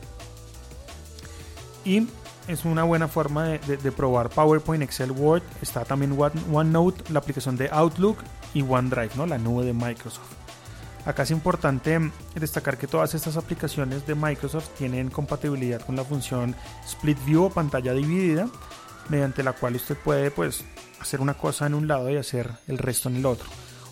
Y 1.85 2.07
es 2.47 2.65
una 2.65 2.85
buena 2.85 3.09
forma 3.09 3.45
de, 3.45 3.93
probar 3.93 4.29
PowerPoint, 4.31 4.83
Excel, 4.83 5.11
Word. 5.13 5.43
Está 5.61 5.85
también 5.85 6.17
OneNote, 6.53 7.13
la 7.13 7.19
aplicación 7.19 7.57
de 7.57 7.69
Outlook 7.71 8.19
y 8.55 8.63
OneDrive, 8.63 9.11
¿no? 9.17 9.27
la 9.27 9.39
nube 9.39 9.65
de 9.65 9.73
Microsoft. 9.73 10.41
Acá 11.07 11.23
es 11.23 11.31
importante 11.31 11.99
destacar 12.35 12.77
que 12.77 12.87
todas 12.87 13.15
estas 13.15 13.37
aplicaciones 13.37 14.07
de 14.07 14.15
Microsoft 14.15 14.69
tienen 14.77 15.09
compatibilidad 15.11 15.81
con 15.81 15.97
la 15.97 16.05
función 16.05 16.55
Split 16.87 17.19
View 17.25 17.45
o 17.45 17.51
pantalla 17.51 17.95
dividida, 17.95 18.49
mediante 19.09 19.43
la 19.43 19.53
cual 19.53 19.77
usted 19.77 19.97
puede 19.97 20.31
pues, 20.31 20.63
hacer 21.01 21.21
una 21.21 21.35
cosa 21.35 21.67
en 21.67 21.75
un 21.75 21.89
lado 21.89 22.11
y 22.11 22.17
hacer 22.17 22.51
el 22.69 22.79
resto 22.79 23.09
en 23.09 23.17
el 23.17 23.27
otro. 23.27 23.49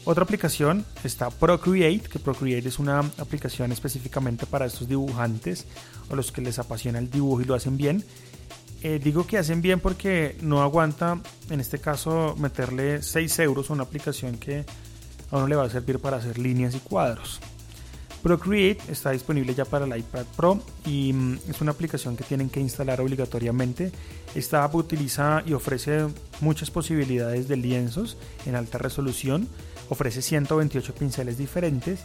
Otra 0.09 0.25
aplicación 0.25 0.87
está 1.05 1.29
Procreate, 1.29 2.09
que 2.09 2.19
Procreate 2.19 2.67
es 2.67 2.79
una 2.79 3.01
aplicación 3.19 3.73
específicamente 3.73 4.47
para 4.47 4.65
estos 4.65 4.89
dibujantes 4.89 5.67
o 6.09 6.17
los 6.17 6.33
que 6.33 6.41
les 6.41 6.59
apasiona 6.59 6.99
el 6.99 7.11
dibujo 7.11 7.43
y 7.43 7.45
lo 7.45 7.55
hacen 7.55 7.77
bien. 7.77 8.03
Eh, 8.83 9.01
digo 9.05 9.27
que 9.27 9.37
hacen 9.37 9.61
bien 9.61 9.81
porque 9.81 10.39
no 10.41 10.63
aguanta, 10.63 11.21
en 11.51 11.61
este 11.61 11.79
caso, 11.79 12.35
meterle 12.39 13.03
6 13.03 13.39
euros 13.41 13.69
a 13.69 13.75
una 13.75 13.83
aplicación 13.83 14.39
que 14.39 14.65
a 15.31 15.37
uno 15.37 15.47
le 15.47 15.57
va 15.57 15.65
a 15.65 15.69
servir 15.69 15.99
para 15.99 16.17
hacer 16.17 16.39
líneas 16.39 16.75
y 16.75 16.79
cuadros. 16.79 17.39
Procreate 18.23 18.81
está 18.91 19.11
disponible 19.11 19.55
ya 19.55 19.67
para 19.67 19.85
el 19.85 19.95
iPad 19.95 20.25
Pro 20.35 20.59
y 20.87 21.13
mm, 21.13 21.39
es 21.51 21.61
una 21.61 21.73
aplicación 21.73 22.17
que 22.17 22.25
tienen 22.25 22.49
que 22.49 22.61
instalar 22.61 23.03
obligatoriamente. 23.03 23.93
Esta 24.35 24.65
app 24.65 24.75
utiliza 24.75 25.43
y 25.45 25.53
ofrece 25.53 26.07
muchas 26.41 26.71
posibilidades 26.71 27.47
de 27.47 27.57
lienzos 27.59 28.17
en 28.47 28.55
alta 28.55 28.79
resolución. 28.79 29.49
Ofrece 29.89 30.23
128 30.23 30.95
pinceles 30.95 31.39
diferentes, 31.39 32.01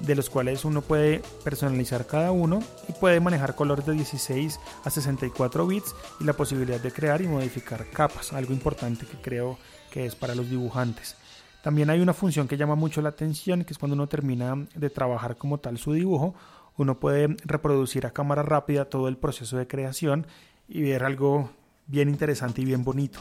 de 0.00 0.14
los 0.14 0.28
cuales 0.28 0.64
uno 0.64 0.82
puede 0.82 1.22
personalizar 1.44 2.06
cada 2.06 2.32
uno 2.32 2.60
y 2.88 2.92
puede 2.92 3.20
manejar 3.20 3.54
colores 3.54 3.86
de 3.86 3.92
16 3.94 4.58
a 4.84 4.90
64 4.90 5.66
bits 5.66 5.94
y 6.20 6.24
la 6.24 6.32
posibilidad 6.32 6.80
de 6.80 6.92
crear 6.92 7.22
y 7.22 7.28
modificar 7.28 7.86
capas, 7.90 8.32
algo 8.32 8.52
importante 8.52 9.06
que 9.06 9.18
creo 9.18 9.58
que 9.90 10.06
es 10.06 10.14
para 10.14 10.34
los 10.34 10.50
dibujantes. 10.50 11.16
También 11.62 11.88
hay 11.88 12.00
una 12.00 12.12
función 12.12 12.46
que 12.46 12.58
llama 12.58 12.74
mucho 12.74 13.00
la 13.00 13.08
atención, 13.10 13.64
que 13.64 13.72
es 13.72 13.78
cuando 13.78 13.94
uno 13.94 14.06
termina 14.06 14.54
de 14.74 14.90
trabajar 14.90 15.36
como 15.36 15.58
tal 15.58 15.78
su 15.78 15.92
dibujo, 15.92 16.34
uno 16.76 16.98
puede 16.98 17.36
reproducir 17.44 18.04
a 18.04 18.10
cámara 18.10 18.42
rápida 18.42 18.86
todo 18.86 19.08
el 19.08 19.16
proceso 19.16 19.56
de 19.56 19.66
creación 19.66 20.26
y 20.68 20.82
ver 20.82 21.04
algo 21.04 21.50
bien 21.86 22.08
interesante 22.08 22.62
y 22.62 22.64
bien 22.64 22.84
bonito. 22.84 23.20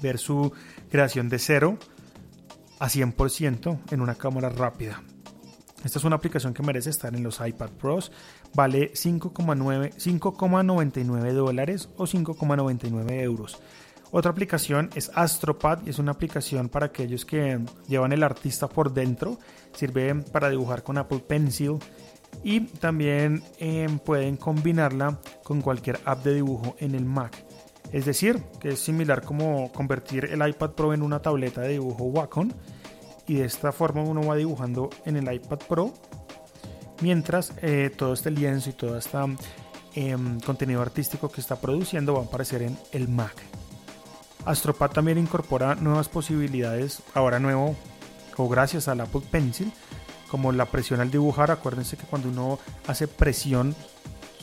Ver 0.00 0.18
su 0.18 0.52
creación 0.90 1.28
de 1.28 1.38
cero 1.38 1.78
a 2.82 2.88
100% 2.88 3.78
en 3.92 4.00
una 4.00 4.16
cámara 4.16 4.48
rápida. 4.48 5.04
Esta 5.84 6.00
es 6.00 6.04
una 6.04 6.16
aplicación 6.16 6.52
que 6.52 6.64
merece 6.64 6.90
estar 6.90 7.14
en 7.14 7.22
los 7.22 7.40
iPad 7.40 7.70
Pros. 7.70 8.10
Vale 8.54 8.92
5,99 8.92 11.32
dólares 11.32 11.88
o 11.96 12.06
5,99 12.06 13.20
euros. 13.20 13.62
Otra 14.10 14.32
aplicación 14.32 14.90
es 14.96 15.12
Astropad 15.14 15.78
y 15.86 15.90
es 15.90 16.00
una 16.00 16.10
aplicación 16.10 16.68
para 16.68 16.86
aquellos 16.86 17.24
que 17.24 17.60
llevan 17.86 18.12
el 18.12 18.24
artista 18.24 18.68
por 18.68 18.92
dentro. 18.92 19.38
Sirve 19.74 20.16
para 20.16 20.50
dibujar 20.50 20.82
con 20.82 20.98
Apple 20.98 21.20
Pencil 21.20 21.78
y 22.42 22.62
también 22.62 23.44
eh, 23.60 23.86
pueden 24.04 24.36
combinarla 24.36 25.20
con 25.44 25.62
cualquier 25.62 26.00
app 26.04 26.24
de 26.24 26.34
dibujo 26.34 26.74
en 26.80 26.96
el 26.96 27.04
Mac. 27.04 27.44
Es 27.92 28.06
decir, 28.06 28.42
que 28.58 28.70
es 28.70 28.80
similar 28.80 29.22
como 29.22 29.70
convertir 29.72 30.24
el 30.24 30.46
iPad 30.46 30.70
Pro 30.70 30.94
en 30.94 31.02
una 31.02 31.20
tableta 31.20 31.60
de 31.60 31.72
dibujo 31.72 32.04
Wacom 32.04 32.50
y 33.26 33.34
de 33.34 33.44
esta 33.44 33.70
forma 33.70 34.02
uno 34.02 34.26
va 34.26 34.36
dibujando 34.36 34.90
en 35.04 35.16
el 35.16 35.32
iPad 35.32 35.58
Pro 35.68 35.92
mientras 37.02 37.52
eh, 37.60 37.90
todo 37.94 38.14
este 38.14 38.30
lienzo 38.30 38.70
y 38.70 38.72
todo 38.72 38.96
este 38.96 39.18
eh, 39.94 40.16
contenido 40.44 40.80
artístico 40.80 41.30
que 41.30 41.40
está 41.40 41.56
produciendo 41.56 42.14
va 42.14 42.20
a 42.20 42.24
aparecer 42.24 42.62
en 42.62 42.78
el 42.92 43.08
Mac. 43.08 43.34
Astropad 44.46 44.90
también 44.90 45.18
incorpora 45.18 45.74
nuevas 45.74 46.08
posibilidades, 46.08 47.02
ahora 47.14 47.38
nuevo 47.38 47.76
o 48.36 48.48
gracias 48.48 48.88
al 48.88 49.00
Apple 49.00 49.22
Pencil, 49.30 49.70
como 50.30 50.50
la 50.50 50.66
presión 50.66 51.00
al 51.00 51.10
dibujar. 51.10 51.50
Acuérdense 51.50 51.96
que 51.96 52.06
cuando 52.06 52.28
uno 52.28 52.58
hace 52.86 53.06
presión 53.06 53.76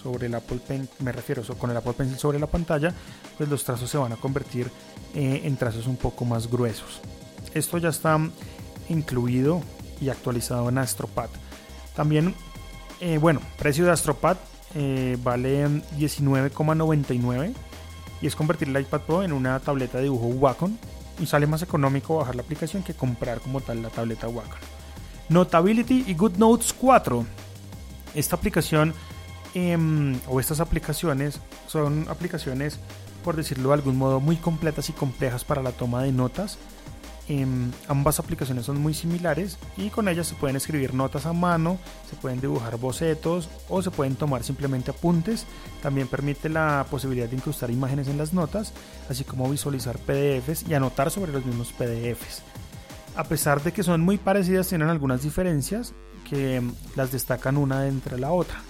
sobre 0.02 0.28
el 0.28 0.36
Apple 0.36 0.60
Pencil, 0.66 0.90
me 1.00 1.12
refiero 1.12 1.44
con 1.58 1.70
el 1.70 1.78
Apple 1.78 1.94
Pencil 1.94 2.18
sobre 2.18 2.40
la 2.40 2.48
pantalla, 2.48 2.94
pues 3.38 3.50
los 3.50 3.64
trazos 3.64 3.90
se 3.90 3.98
van 3.98 4.14
a 4.14 4.16
convertir 4.16 4.70
eh, 5.14 5.42
en 5.44 5.58
trazos 5.58 5.88
un 5.88 5.98
poco 5.98 6.26
más 6.26 6.50
gruesos. 6.50 7.02
Esto 7.54 7.78
ya 7.78 7.90
está 7.90 8.20
incluido 8.90 9.62
y 10.02 10.10
actualizado 10.10 10.70
en 10.70 10.78
Astropad. 10.78 11.30
También, 11.96 12.34
eh, 13.00 13.18
bueno, 13.18 13.42
precio 13.58 13.86
de 13.86 13.92
Astropad 13.92 14.38
eh, 14.76 15.18
vale 15.24 15.68
19,99 15.68 17.54
y 18.22 18.28
es 18.28 18.36
convertir 18.36 18.70
el 18.70 18.80
iPad 18.82 19.02
Pro 19.02 19.24
en 19.24 19.34
una 19.34 19.60
tableta 19.60 19.98
de 19.98 20.06
dibujo 20.06 20.28
Wacom 20.28 20.76
y 21.20 21.26
sale 21.26 21.48
más 21.48 21.62
económico 21.62 22.18
bajar 22.18 22.36
la 22.36 22.44
aplicación 22.44 22.84
que 22.84 22.94
comprar 22.94 23.40
como 23.42 23.62
tal 23.62 23.82
la 23.82 23.90
tableta 23.90 24.28
Wacom. 24.28 24.60
Notability 25.30 26.06
y 26.08 26.14
GoodNotes 26.16 26.74
4. 26.74 27.26
Esta 28.16 28.36
aplicación 28.36 28.94
eh, 29.54 29.78
o 30.28 30.40
estas 30.40 30.60
aplicaciones 30.60 31.40
son 31.68 32.08
aplicaciones, 32.10 32.80
por 33.24 33.36
decirlo 33.36 33.70
de 33.70 33.76
algún 33.76 33.98
modo, 33.98 34.20
muy 34.20 34.38
completas 34.38 34.90
y 34.90 34.94
complejas 34.94 35.44
para 35.44 35.62
la 35.62 35.72
toma 35.72 36.04
de 36.04 36.12
notas 36.12 36.58
ambas 37.88 38.20
aplicaciones 38.20 38.66
son 38.66 38.82
muy 38.82 38.94
similares 38.94 39.58
y 39.78 39.90
con 39.90 40.08
ellas 40.08 40.28
se 40.28 40.36
pueden 40.36 40.56
escribir 40.56 40.94
notas 40.94 41.26
a 41.26 41.34
mano, 41.34 41.78
se 42.10 42.16
pueden 42.16 42.42
dibujar 42.42 42.78
bocetos 42.78 43.50
o 43.70 43.82
se 43.82 43.92
pueden 43.92 44.16
tomar 44.16 44.44
simplemente 44.44 44.92
apuntes. 44.92 45.46
También 45.82 46.08
permite 46.08 46.50
la 46.50 46.86
posibilidad 46.90 47.28
de 47.28 47.36
incrustar 47.36 47.70
imágenes 47.70 48.08
en 48.08 48.18
las 48.18 48.34
notas, 48.34 48.74
así 49.10 49.24
como 49.24 49.50
visualizar 49.50 50.00
PDFs 50.00 50.68
y 50.68 50.74
anotar 50.74 51.12
sobre 51.12 51.32
los 51.32 51.46
mismos 51.46 51.72
PDFs. 51.74 52.42
A 53.16 53.24
pesar 53.26 53.62
de 53.62 53.74
que 53.74 53.84
son 53.84 54.02
muy 54.02 54.18
parecidas, 54.18 54.68
tienen 54.68 54.90
algunas 54.90 55.22
diferencias 55.22 55.94
que 56.28 56.62
las 56.96 57.12
destacan 57.12 57.58
una 57.58 57.88
entre 57.88 58.18
la 58.18 58.32
otra. 58.32 58.62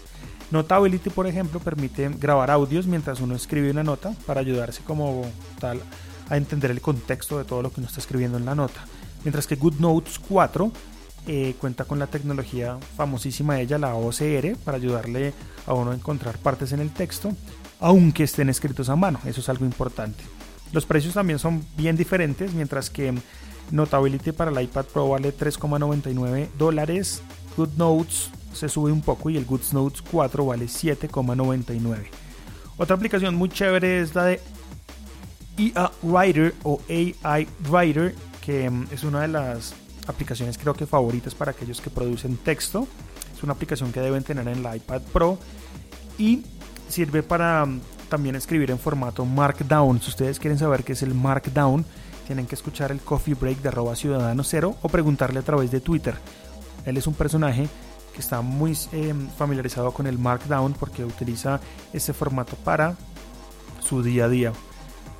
Notability, 0.51 1.09
por 1.09 1.27
ejemplo, 1.27 1.59
permite 1.59 2.09
grabar 2.09 2.49
audios 2.49 2.87
mientras 2.87 3.21
uno 3.21 3.35
escribe 3.35 3.69
una 3.69 3.83
nota 3.83 4.13
para 4.25 4.41
ayudarse 4.41 4.81
como 4.83 5.25
tal 5.59 5.81
a 6.29 6.37
entender 6.37 6.71
el 6.71 6.81
contexto 6.81 7.37
de 7.37 7.45
todo 7.45 7.61
lo 7.61 7.71
que 7.71 7.81
uno 7.81 7.87
está 7.87 7.99
escribiendo 7.99 8.37
en 8.37 8.45
la 8.45 8.55
nota. 8.55 8.85
Mientras 9.23 9.45
que 9.45 9.55
GoodNotes 9.55 10.19
4 10.19 10.71
eh, 11.27 11.55
cuenta 11.59 11.85
con 11.85 11.99
la 11.99 12.07
tecnología 12.07 12.77
famosísima 12.95 13.55
de 13.55 13.61
ella, 13.61 13.77
la 13.77 13.93
OCR, 13.95 14.55
para 14.63 14.77
ayudarle 14.77 15.33
a 15.67 15.73
uno 15.73 15.91
a 15.91 15.95
encontrar 15.95 16.37
partes 16.39 16.71
en 16.71 16.79
el 16.79 16.91
texto, 16.91 17.31
aunque 17.79 18.23
estén 18.23 18.49
escritos 18.49 18.89
a 18.89 18.95
mano. 18.95 19.19
Eso 19.25 19.41
es 19.41 19.49
algo 19.49 19.65
importante. 19.65 20.23
Los 20.71 20.85
precios 20.85 21.13
también 21.13 21.37
son 21.37 21.63
bien 21.77 21.95
diferentes, 21.95 22.53
mientras 22.53 22.89
que 22.89 23.13
Notability 23.71 24.31
para 24.31 24.49
el 24.49 24.63
iPad 24.63 24.85
Pro 24.85 25.09
vale 25.09 25.35
3,99 25.35 26.49
dólares, 26.57 27.21
GoodNotes 27.55 28.31
se 28.53 28.69
sube 28.69 28.91
un 28.91 29.01
poco 29.01 29.29
y 29.29 29.37
el 29.37 29.45
GoodNotes 29.45 30.01
4 30.09 30.45
vale 30.45 30.65
7,99. 30.65 32.07
Otra 32.77 32.95
aplicación 32.95 33.35
muy 33.35 33.49
chévere 33.49 34.01
es 34.01 34.15
la 34.15 34.25
de 34.25 34.41
EA 35.57 35.91
Writer 36.01 36.55
o 36.63 36.79
AI 36.89 37.47
Writer, 37.69 38.15
que 38.45 38.69
mm, 38.69 38.87
es 38.91 39.03
una 39.03 39.21
de 39.21 39.27
las 39.27 39.73
aplicaciones 40.07 40.57
creo 40.57 40.73
que 40.73 40.85
favoritas 40.85 41.35
para 41.35 41.51
aquellos 41.51 41.81
que 41.81 41.89
producen 41.89 42.37
texto. 42.37 42.87
Es 43.35 43.43
una 43.43 43.53
aplicación 43.53 43.91
que 43.91 43.99
deben 43.99 44.23
tener 44.23 44.47
en 44.47 44.63
la 44.63 44.75
iPad 44.75 45.01
Pro 45.13 45.37
y 46.17 46.43
sirve 46.87 47.23
para 47.23 47.65
mm, 47.65 47.81
también 48.09 48.35
escribir 48.35 48.71
en 48.71 48.79
formato 48.79 49.25
Markdown. 49.25 50.01
Si 50.01 50.09
ustedes 50.09 50.39
quieren 50.39 50.57
saber 50.57 50.83
qué 50.83 50.93
es 50.93 51.03
el 51.03 51.13
Markdown, 51.13 51.85
tienen 52.25 52.45
que 52.45 52.55
escuchar 52.55 52.91
el 52.91 53.01
Coffee 53.01 53.33
Break 53.33 53.61
de 53.61 53.69
arroba 53.69 53.93
cero 54.43 54.75
o 54.81 54.87
preguntarle 54.89 55.39
a 55.39 55.43
través 55.43 55.71
de 55.71 55.81
Twitter. 55.81 56.15
Él 56.85 56.95
es 56.95 57.07
un 57.07 57.13
personaje 57.13 57.67
está 58.21 58.41
muy 58.41 58.77
eh, 58.91 59.13
familiarizado 59.37 59.91
con 59.91 60.07
el 60.07 60.17
Markdown 60.17 60.73
porque 60.73 61.05
utiliza 61.05 61.59
ese 61.93 62.13
formato 62.13 62.55
para 62.57 62.95
su 63.81 64.03
día 64.03 64.25
a 64.25 64.29
día. 64.29 64.53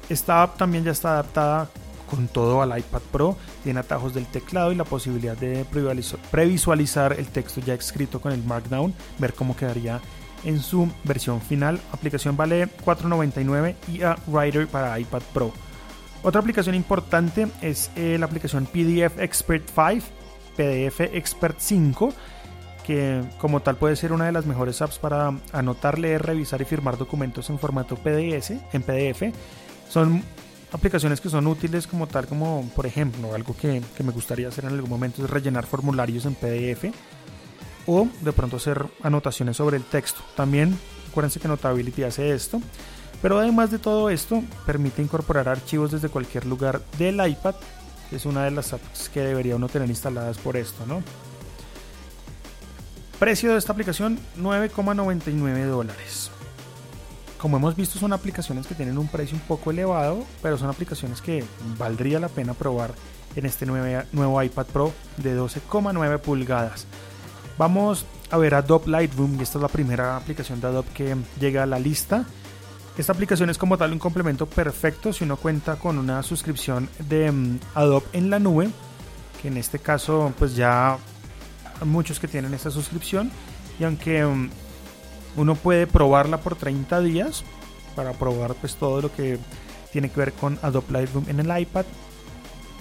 Esta 0.10 0.44
app 0.44 0.58
también 0.58 0.84
ya 0.84 0.92
está 0.92 1.12
adaptada 1.12 1.70
con 2.10 2.28
todo 2.28 2.62
al 2.62 2.78
iPad 2.78 3.02
Pro, 3.12 3.38
tiene 3.64 3.80
atajos 3.80 4.14
del 4.14 4.26
teclado 4.26 4.72
y 4.72 4.76
la 4.76 4.84
posibilidad 4.84 5.38
de 5.38 5.66
previsualizar 6.32 7.14
el 7.14 7.28
texto 7.28 7.62
ya 7.62 7.76
escrito 7.76 8.20
con 8.20 8.32
el 8.32 8.44
Markdown, 8.44 8.94
ver 9.20 9.34
cómo 9.34 9.56
quedaría 9.56 10.02
en 10.44 10.60
su 10.60 10.90
versión 11.04 11.42
final. 11.42 11.80
Aplicación 11.92 12.36
vale 12.36 12.68
4.99 12.86 13.76
y 13.88 14.02
a 14.02 14.18
Writer 14.28 14.68
para 14.68 15.00
iPad 15.00 15.22
Pro. 15.34 15.54
Otra 16.24 16.42
aplicación 16.42 16.76
importante 16.76 17.48
es 17.62 17.92
eh, 17.96 18.18
la 18.20 18.26
aplicación 18.26 18.66
PDF 18.66 19.20
Expert 19.20 19.66
5, 19.68 20.06
PDF 20.58 21.00
Expert 21.00 21.58
5, 21.60 22.14
que 22.90 23.24
como 23.38 23.60
tal 23.60 23.76
puede 23.76 23.96
ser 23.96 24.12
una 24.14 24.26
de 24.26 24.32
las 24.32 24.48
mejores 24.48 24.82
apps 24.82 24.98
para 24.98 25.32
anotar, 25.52 26.00
leer, 26.00 26.24
revisar 26.24 26.60
y 26.64 26.66
firmar 26.66 26.98
documentos 26.98 27.48
en 27.52 27.60
formato 27.60 27.96
PDS, 27.96 28.54
en 28.74 28.82
PDF. 28.82 29.32
Son 29.88 30.24
aplicaciones 30.72 31.22
que 31.22 31.30
son 31.30 31.46
útiles 31.46 31.86
como 31.86 32.08
tal, 32.08 32.26
como 32.26 32.68
por 32.76 32.88
ejemplo, 32.88 33.36
algo 33.36 33.56
que, 33.56 33.84
que 33.96 34.04
me 34.04 34.12
gustaría 34.12 34.48
hacer 34.48 34.66
en 34.66 34.72
algún 34.72 34.90
momento 34.90 35.24
es 35.24 35.30
rellenar 35.30 35.68
formularios 35.68 36.26
en 36.26 36.34
PDF 36.34 36.86
o 37.86 38.08
de 38.22 38.34
pronto 38.34 38.58
hacer 38.58 38.84
anotaciones 39.04 39.58
sobre 39.58 39.78
el 39.78 39.84
texto. 39.84 40.22
También 40.36 40.76
acuérdense 41.12 41.40
que 41.40 41.48
Notability 41.48 42.02
hace 42.02 42.34
esto. 42.34 42.60
Pero 43.22 43.38
además 43.38 43.70
de 43.70 43.78
todo 43.78 44.10
esto, 44.10 44.42
permite 44.66 45.04
incorporar 45.04 45.48
archivos 45.48 45.92
desde 45.92 46.10
cualquier 46.10 46.48
lugar 46.48 46.82
del 46.98 47.24
iPad. 47.24 47.54
Es 48.12 48.26
una 48.26 48.46
de 48.46 48.52
las 48.52 48.74
apps 48.74 49.10
que 49.10 49.20
debería 49.20 49.58
uno 49.58 49.70
tener 49.70 49.90
instaladas 49.90 50.40
por 50.40 50.58
esto, 50.58 50.88
¿no? 50.88 51.04
Precio 53.20 53.52
de 53.52 53.58
esta 53.58 53.74
aplicación 53.74 54.18
9,99 54.38 55.66
dólares. 55.66 56.32
Como 57.38 57.58
hemos 57.58 57.76
visto 57.76 58.00
son 58.00 58.14
aplicaciones 58.14 58.66
que 58.66 58.76
tienen 58.76 58.98
un 58.98 59.10
precio 59.10 59.36
un 59.36 59.44
poco 59.44 59.72
elevado, 59.72 60.24
pero 60.42 60.58
son 60.58 60.70
aplicaciones 60.70 61.22
que 61.22 61.44
valdría 61.78 62.22
la 62.22 62.30
pena 62.30 62.54
probar 62.54 62.94
en 63.36 63.46
este 63.46 63.66
nuevo 63.66 64.42
iPad 64.42 64.66
Pro 64.68 64.94
de 65.18 65.38
12,9 65.38 66.20
pulgadas. 66.20 66.88
Vamos 67.58 68.06
a 68.32 68.38
ver 68.38 68.56
Adobe 68.56 68.90
Lightroom 68.90 69.38
y 69.38 69.44
esta 69.44 69.58
es 69.58 69.64
la 69.64 69.68
primera 69.68 70.16
aplicación 70.16 70.62
de 70.62 70.68
Adobe 70.68 70.90
que 70.94 71.18
llega 71.42 71.64
a 71.64 71.66
la 71.66 71.78
lista. 71.78 72.24
Esta 72.98 73.12
aplicación 73.12 73.50
es 73.50 73.58
como 73.58 73.78
tal 73.78 73.92
un 73.92 74.00
complemento 74.00 74.46
perfecto 74.46 75.12
si 75.12 75.26
uno 75.26 75.36
cuenta 75.36 75.76
con 75.76 75.98
una 75.98 76.24
suscripción 76.24 76.88
de 77.10 77.30
mm, 77.34 77.60
Adobe 77.76 78.06
en 78.14 78.30
la 78.30 78.40
nube, 78.40 78.70
que 79.42 79.50
en 79.50 79.58
este 79.58 79.78
caso 79.78 80.32
pues 80.40 80.56
ya 80.56 80.98
muchos 81.86 82.20
que 82.20 82.28
tienen 82.28 82.54
esta 82.54 82.72
suscripción 82.72 83.32
y 83.80 83.84
aunque 83.84 84.24
mm, 84.26 84.50
uno 85.38 85.56
puede 85.56 85.88
probarla 85.88 86.40
por 86.40 86.56
30 86.56 87.02
días 87.02 87.44
para 87.96 88.14
probar 88.14 88.56
pues 88.56 88.76
todo 88.76 89.02
lo 89.02 89.14
que 89.14 89.38
tiene 89.92 90.10
que 90.10 90.20
ver 90.20 90.34
con 90.34 90.60
Adobe 90.62 90.92
Lightroom 90.92 91.26
en 91.30 91.40
el 91.40 91.60
iPad, 91.62 91.86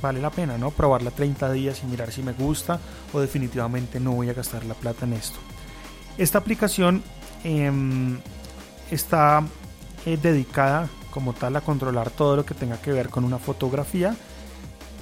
vale 0.03 0.21
la 0.21 0.31
pena, 0.31 0.59
¿no? 0.59 0.71
Probarla 0.71 1.11
30 1.11 1.53
días 1.53 1.83
y 1.83 1.87
mirar 1.87 2.13
si 2.13 2.23
me 2.23 2.33
gusta 2.33 2.81
o 3.13 3.21
definitivamente 3.21 4.01
no 4.01 4.13
voy 4.13 4.29
a 4.29 4.35
gastar 4.35 4.65
la 4.65 4.75
plata 4.75 5.07
en 5.07 5.15
esto. 5.15 5.39
Esta 6.19 6.39
aplicación 6.39 7.03
em, 7.45 8.19
está 8.91 9.45
eh, 10.07 10.19
dedicada 10.21 10.89
como 11.11 11.33
tal 11.33 11.57
a 11.57 11.61
controlar 11.61 12.11
todo 12.11 12.37
lo 12.37 12.45
que 12.45 12.55
tenga 12.55 12.81
que 12.81 12.93
ver 12.93 13.09
con 13.09 13.25
una 13.25 13.39
fotografía, 13.39 14.15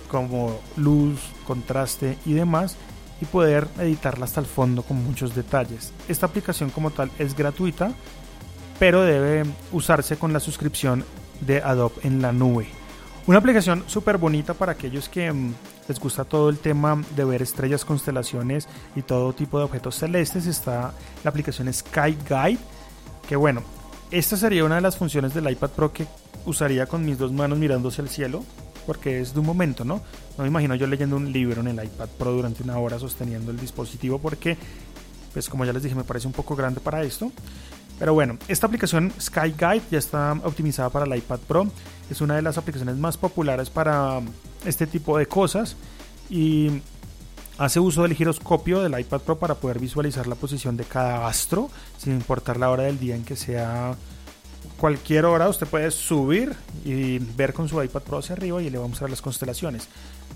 como 0.09 0.59
luz, 0.76 1.20
contraste 1.46 2.16
y 2.24 2.32
demás, 2.32 2.76
y 3.20 3.24
poder 3.24 3.66
editarla 3.79 4.24
hasta 4.24 4.40
el 4.40 4.46
fondo 4.46 4.83
con 4.83 5.02
muchos 5.02 5.35
detalles. 5.35 5.92
Esta 6.09 6.26
aplicación 6.26 6.70
como 6.70 6.90
tal 6.90 7.11
es 7.18 7.37
gratuita, 7.37 7.92
pero 8.79 9.02
debe 9.02 9.44
usarse 9.72 10.16
con 10.16 10.33
la 10.33 10.40
suscripción 10.40 11.05
de 11.40 11.62
Adobe 11.62 11.94
en 12.02 12.20
la 12.22 12.33
nube. 12.33 12.66
Una 13.26 13.38
aplicación 13.38 13.83
súper 13.87 14.18
bonita 14.18 14.55
para 14.55 14.72
aquellos 14.72 15.09
que 15.09 15.33
mm, 15.33 15.55
les 15.88 15.98
gusta 15.98 16.24
todo 16.24 16.48
el 16.48 16.59
tema 16.59 17.02
de 17.16 17.24
ver 17.24 17.42
estrellas, 17.42 17.85
constelaciones 17.85 18.68
y 18.94 19.02
todo 19.02 19.33
tipo 19.33 19.59
de 19.59 19.64
objetos 19.64 19.96
celestes. 19.96 20.46
Está 20.46 20.92
la 21.24 21.31
aplicación 21.31 21.72
Sky 21.72 22.16
Guide, 22.29 22.59
que 23.29 23.37
bueno, 23.37 23.62
esta 24.11 24.37
sería 24.37 24.64
una 24.64 24.76
de 24.76 24.81
las 24.81 24.96
funciones 24.96 25.35
del 25.35 25.50
iPad 25.50 25.70
Pro 25.70 25.92
que 25.92 26.07
usaría 26.44 26.87
con 26.87 27.05
mis 27.05 27.18
dos 27.18 27.33
manos 27.33 27.59
mirándose 27.59 28.00
al 28.00 28.09
cielo, 28.09 28.44
porque 28.87 29.20
es 29.20 29.35
de 29.35 29.40
un 29.40 29.46
momento, 29.46 29.85
¿no? 29.85 30.01
No 30.37 30.44
me 30.44 30.49
imagino 30.49 30.75
yo 30.75 30.87
leyendo 30.87 31.16
un 31.16 31.33
libro 31.33 31.61
en 31.61 31.68
el 31.68 31.85
iPad 31.85 32.09
Pro 32.18 32.33
durante 32.33 32.62
una 32.62 32.79
hora 32.79 32.99
sosteniendo 32.99 33.51
el 33.51 33.59
dispositivo, 33.59 34.18
porque, 34.18 34.57
pues 35.33 35.49
como 35.49 35.64
ya 35.64 35.72
les 35.72 35.83
dije, 35.83 35.94
me 35.94 36.05
parece 36.05 36.27
un 36.27 36.33
poco 36.33 36.55
grande 36.57 36.81
para 36.81 37.03
esto. 37.03 37.33
Pero 37.99 38.14
bueno, 38.14 38.38
esta 38.46 38.66
aplicación 38.66 39.12
Sky 39.20 39.55
Guide 39.59 39.83
ya 39.90 39.99
está 39.99 40.33
optimizada 40.44 40.90
para 40.90 41.07
el 41.07 41.16
iPad 41.16 41.40
Pro. 41.40 41.66
Es 42.11 42.20
una 42.20 42.37
de 42.37 42.42
las 42.42 42.59
aplicaciones 42.59 42.96
más 42.96 43.16
populares 43.16 43.70
para 43.70 44.20
este 44.64 44.87
tipo 44.87 45.16
de 45.16 45.27
cosas 45.27 45.77
y 46.29 46.83
hace 47.59 47.81
uso 47.81 48.03
del 48.03 48.14
giroscopio 48.14 48.83
del 48.83 48.99
iPad 48.99 49.20
Pro 49.20 49.38
para 49.38 49.55
poder 49.55 49.79
visualizar 49.79 50.27
la 50.27 50.35
posición 50.35 50.77
de 50.77 50.85
cada 50.85 51.27
astro 51.27 51.70
sin 51.96 52.12
importar 52.12 52.59
la 52.59 52.70
hora 52.70 52.83
del 52.83 52.99
día 52.99 53.16
en 53.16 53.25
que 53.25 53.37
sea 53.37 53.96
cualquier 54.78 55.24
hora 55.24 55.48
usted 55.48 55.66
puede 55.66 55.90
subir 55.90 56.54
y 56.84 57.18
ver 57.18 57.52
con 57.52 57.68
su 57.68 57.82
iPad 57.82 58.02
Pro 58.02 58.18
hacia 58.18 58.34
arriba 58.34 58.62
y 58.62 58.70
le 58.70 58.78
vamos 58.78 58.98
a 59.00 59.04
ver 59.04 59.10
las 59.10 59.22
constelaciones. 59.22 59.88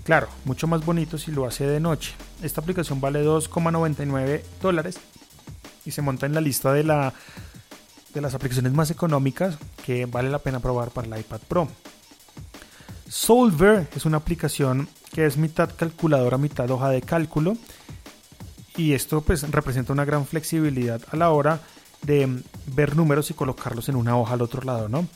Claro, 0.03 0.27
mucho 0.45 0.67
más 0.67 0.85
bonito 0.85 1.17
si 1.17 1.31
lo 1.31 1.45
hace 1.45 1.65
de 1.65 1.79
noche. 1.79 2.13
Esta 2.41 2.61
aplicación 2.61 2.99
vale 2.99 3.23
2,99 3.23 4.41
dólares 4.61 4.99
y 5.85 5.91
se 5.91 6.01
monta 6.01 6.25
en 6.25 6.33
la 6.33 6.41
lista 6.41 6.73
de 6.73 6.83
la 6.83 7.13
de 8.13 8.21
las 8.21 8.33
aplicaciones 8.33 8.73
más 8.73 8.91
económicas 8.91 9.57
que 9.85 10.05
vale 10.05 10.29
la 10.29 10.39
pena 10.39 10.59
probar 10.59 10.89
para 10.89 11.07
el 11.07 11.21
iPad 11.21 11.39
Pro. 11.47 11.67
Solver 13.07 13.87
es 13.95 14.05
una 14.05 14.17
aplicación 14.17 14.89
que 15.13 15.25
es 15.25 15.37
mitad 15.37 15.69
calculadora, 15.75 16.37
mitad 16.37 16.69
hoja 16.71 16.89
de 16.89 17.01
cálculo. 17.01 17.57
Y 18.77 18.93
esto 18.93 19.21
pues 19.21 19.49
representa 19.51 19.93
una 19.93 20.05
gran 20.05 20.25
flexibilidad 20.25 21.01
a 21.11 21.17
la 21.17 21.29
hora 21.29 21.55
de 21.55 21.61
ver 22.03 22.95
números 22.95 23.29
y 23.31 23.33
colocarlos 23.33 23.89
en 23.89 23.95
una 23.95 24.17
hoja 24.17 24.33
al 24.33 24.41
otro 24.41 24.61
lado, 24.63 24.89
¿no? 24.89 25.07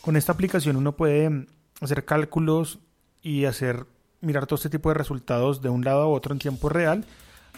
Con 0.00 0.16
esta 0.16 0.32
aplicación 0.32 0.76
uno 0.76 0.92
puede 0.92 1.46
hacer 1.80 2.04
cálculos 2.04 2.78
y 3.22 3.44
hacer 3.44 3.86
mirar 4.20 4.46
todo 4.46 4.56
este 4.56 4.70
tipo 4.70 4.88
de 4.88 4.94
resultados 4.94 5.62
de 5.62 5.68
un 5.68 5.84
lado 5.84 6.02
a 6.02 6.08
otro 6.08 6.32
en 6.32 6.38
tiempo 6.38 6.68
real. 6.68 7.04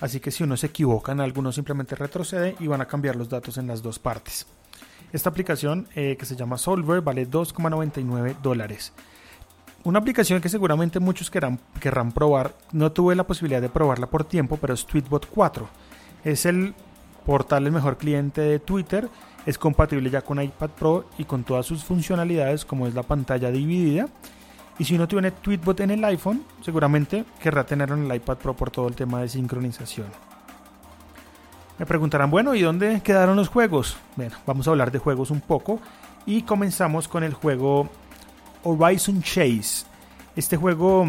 Así 0.00 0.20
que 0.20 0.30
si 0.30 0.44
uno 0.44 0.56
se 0.56 0.68
equivoca 0.68 1.12
en 1.12 1.20
alguno 1.20 1.52
simplemente 1.52 1.96
retrocede 1.96 2.56
y 2.60 2.66
van 2.66 2.80
a 2.80 2.86
cambiar 2.86 3.16
los 3.16 3.28
datos 3.28 3.58
en 3.58 3.66
las 3.66 3.82
dos 3.82 3.98
partes. 3.98 4.46
Esta 5.12 5.30
aplicación 5.30 5.88
eh, 5.94 6.16
que 6.18 6.26
se 6.26 6.36
llama 6.36 6.58
Solver 6.58 7.00
vale 7.00 7.28
2,99 7.28 8.36
dólares. 8.40 8.92
Una 9.84 10.00
aplicación 10.00 10.40
que 10.40 10.48
seguramente 10.48 11.00
muchos 11.00 11.30
querrán, 11.30 11.60
querrán 11.80 12.12
probar, 12.12 12.54
no 12.72 12.92
tuve 12.92 13.14
la 13.14 13.26
posibilidad 13.26 13.62
de 13.62 13.68
probarla 13.68 14.08
por 14.08 14.24
tiempo, 14.24 14.58
pero 14.60 14.74
es 14.74 14.84
Tweetbot 14.84 15.26
4. 15.26 15.68
Es 16.24 16.46
el 16.46 16.74
portal, 17.28 17.66
el 17.66 17.72
mejor 17.72 17.98
cliente 17.98 18.40
de 18.40 18.58
Twitter, 18.58 19.06
es 19.44 19.58
compatible 19.58 20.08
ya 20.08 20.22
con 20.22 20.40
iPad 20.40 20.70
Pro 20.70 21.04
y 21.18 21.26
con 21.26 21.44
todas 21.44 21.66
sus 21.66 21.84
funcionalidades 21.84 22.64
como 22.64 22.86
es 22.86 22.94
la 22.94 23.02
pantalla 23.02 23.50
dividida. 23.50 24.08
Y 24.78 24.84
si 24.84 24.94
uno 24.94 25.06
tiene 25.06 25.32
Tweetbot 25.32 25.78
en 25.80 25.90
el 25.90 26.02
iPhone, 26.06 26.42
seguramente 26.62 27.26
querrá 27.38 27.66
tenerlo 27.66 27.96
en 27.96 28.10
el 28.10 28.16
iPad 28.16 28.38
Pro 28.38 28.56
por 28.56 28.70
todo 28.70 28.88
el 28.88 28.94
tema 28.94 29.20
de 29.20 29.28
sincronización. 29.28 30.06
Me 31.78 31.84
preguntarán, 31.84 32.30
bueno, 32.30 32.54
¿y 32.54 32.62
dónde 32.62 33.02
quedaron 33.02 33.36
los 33.36 33.50
juegos? 33.50 33.98
Bueno, 34.16 34.34
vamos 34.46 34.66
a 34.66 34.70
hablar 34.70 34.90
de 34.90 34.98
juegos 34.98 35.30
un 35.30 35.42
poco 35.42 35.80
y 36.24 36.40
comenzamos 36.44 37.08
con 37.08 37.24
el 37.24 37.34
juego 37.34 37.90
Horizon 38.64 39.20
Chase. 39.22 39.84
Este 40.34 40.56
juego, 40.56 41.04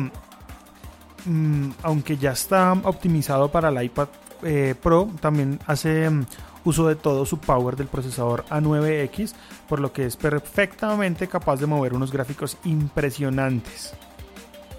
mm, 1.23 1.69
aunque 1.81 2.17
ya 2.17 2.31
está 2.31 2.73
optimizado 2.73 3.49
para 3.49 3.69
el 3.69 3.81
iPad 3.81 4.09
eh, 4.43 4.75
Pro, 4.81 5.09
también 5.19 5.59
hace 5.67 6.09
mm, 6.09 6.25
uso 6.65 6.87
de 6.87 6.95
todo 6.95 7.25
su 7.25 7.39
power 7.39 7.75
del 7.75 7.87
procesador 7.87 8.45
A9X, 8.49 9.33
por 9.67 9.79
lo 9.79 9.91
que 9.91 10.05
es 10.05 10.15
perfectamente 10.15 11.27
capaz 11.27 11.59
de 11.59 11.67
mover 11.67 11.93
unos 11.93 12.11
gráficos 12.11 12.57
impresionantes. 12.63 13.93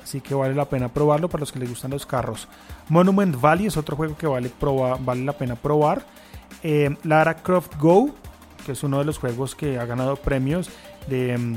Así 0.03 0.21
que 0.21 0.35
vale 0.35 0.55
la 0.55 0.65
pena 0.65 0.89
probarlo 0.89 1.29
para 1.29 1.41
los 1.41 1.53
que 1.53 1.61
les 1.61 1.69
gustan 1.69 1.93
los 1.93 2.05
carros. 2.05 2.49
Monument 2.89 3.41
Valley 3.41 3.67
es 3.67 3.77
otro 3.77 3.97
juego 3.97 4.17
que 4.17 4.27
vale, 4.27 4.51
vale 5.01 5.25
la 5.25 5.33
pena 5.33 5.55
probar. 5.55 6.05
Eh, 6.63 6.97
Lara 7.05 7.37
Croft 7.37 7.77
Go, 7.79 8.11
que 8.67 8.73
es 8.73 8.83
uno 8.83 8.99
de 8.99 9.05
los 9.05 9.19
juegos 9.19 9.55
que 9.55 9.79
ha 9.79 9.87
ganado 9.87 10.17
premios 10.17 10.69
de 11.07 11.39
mm, 11.39 11.57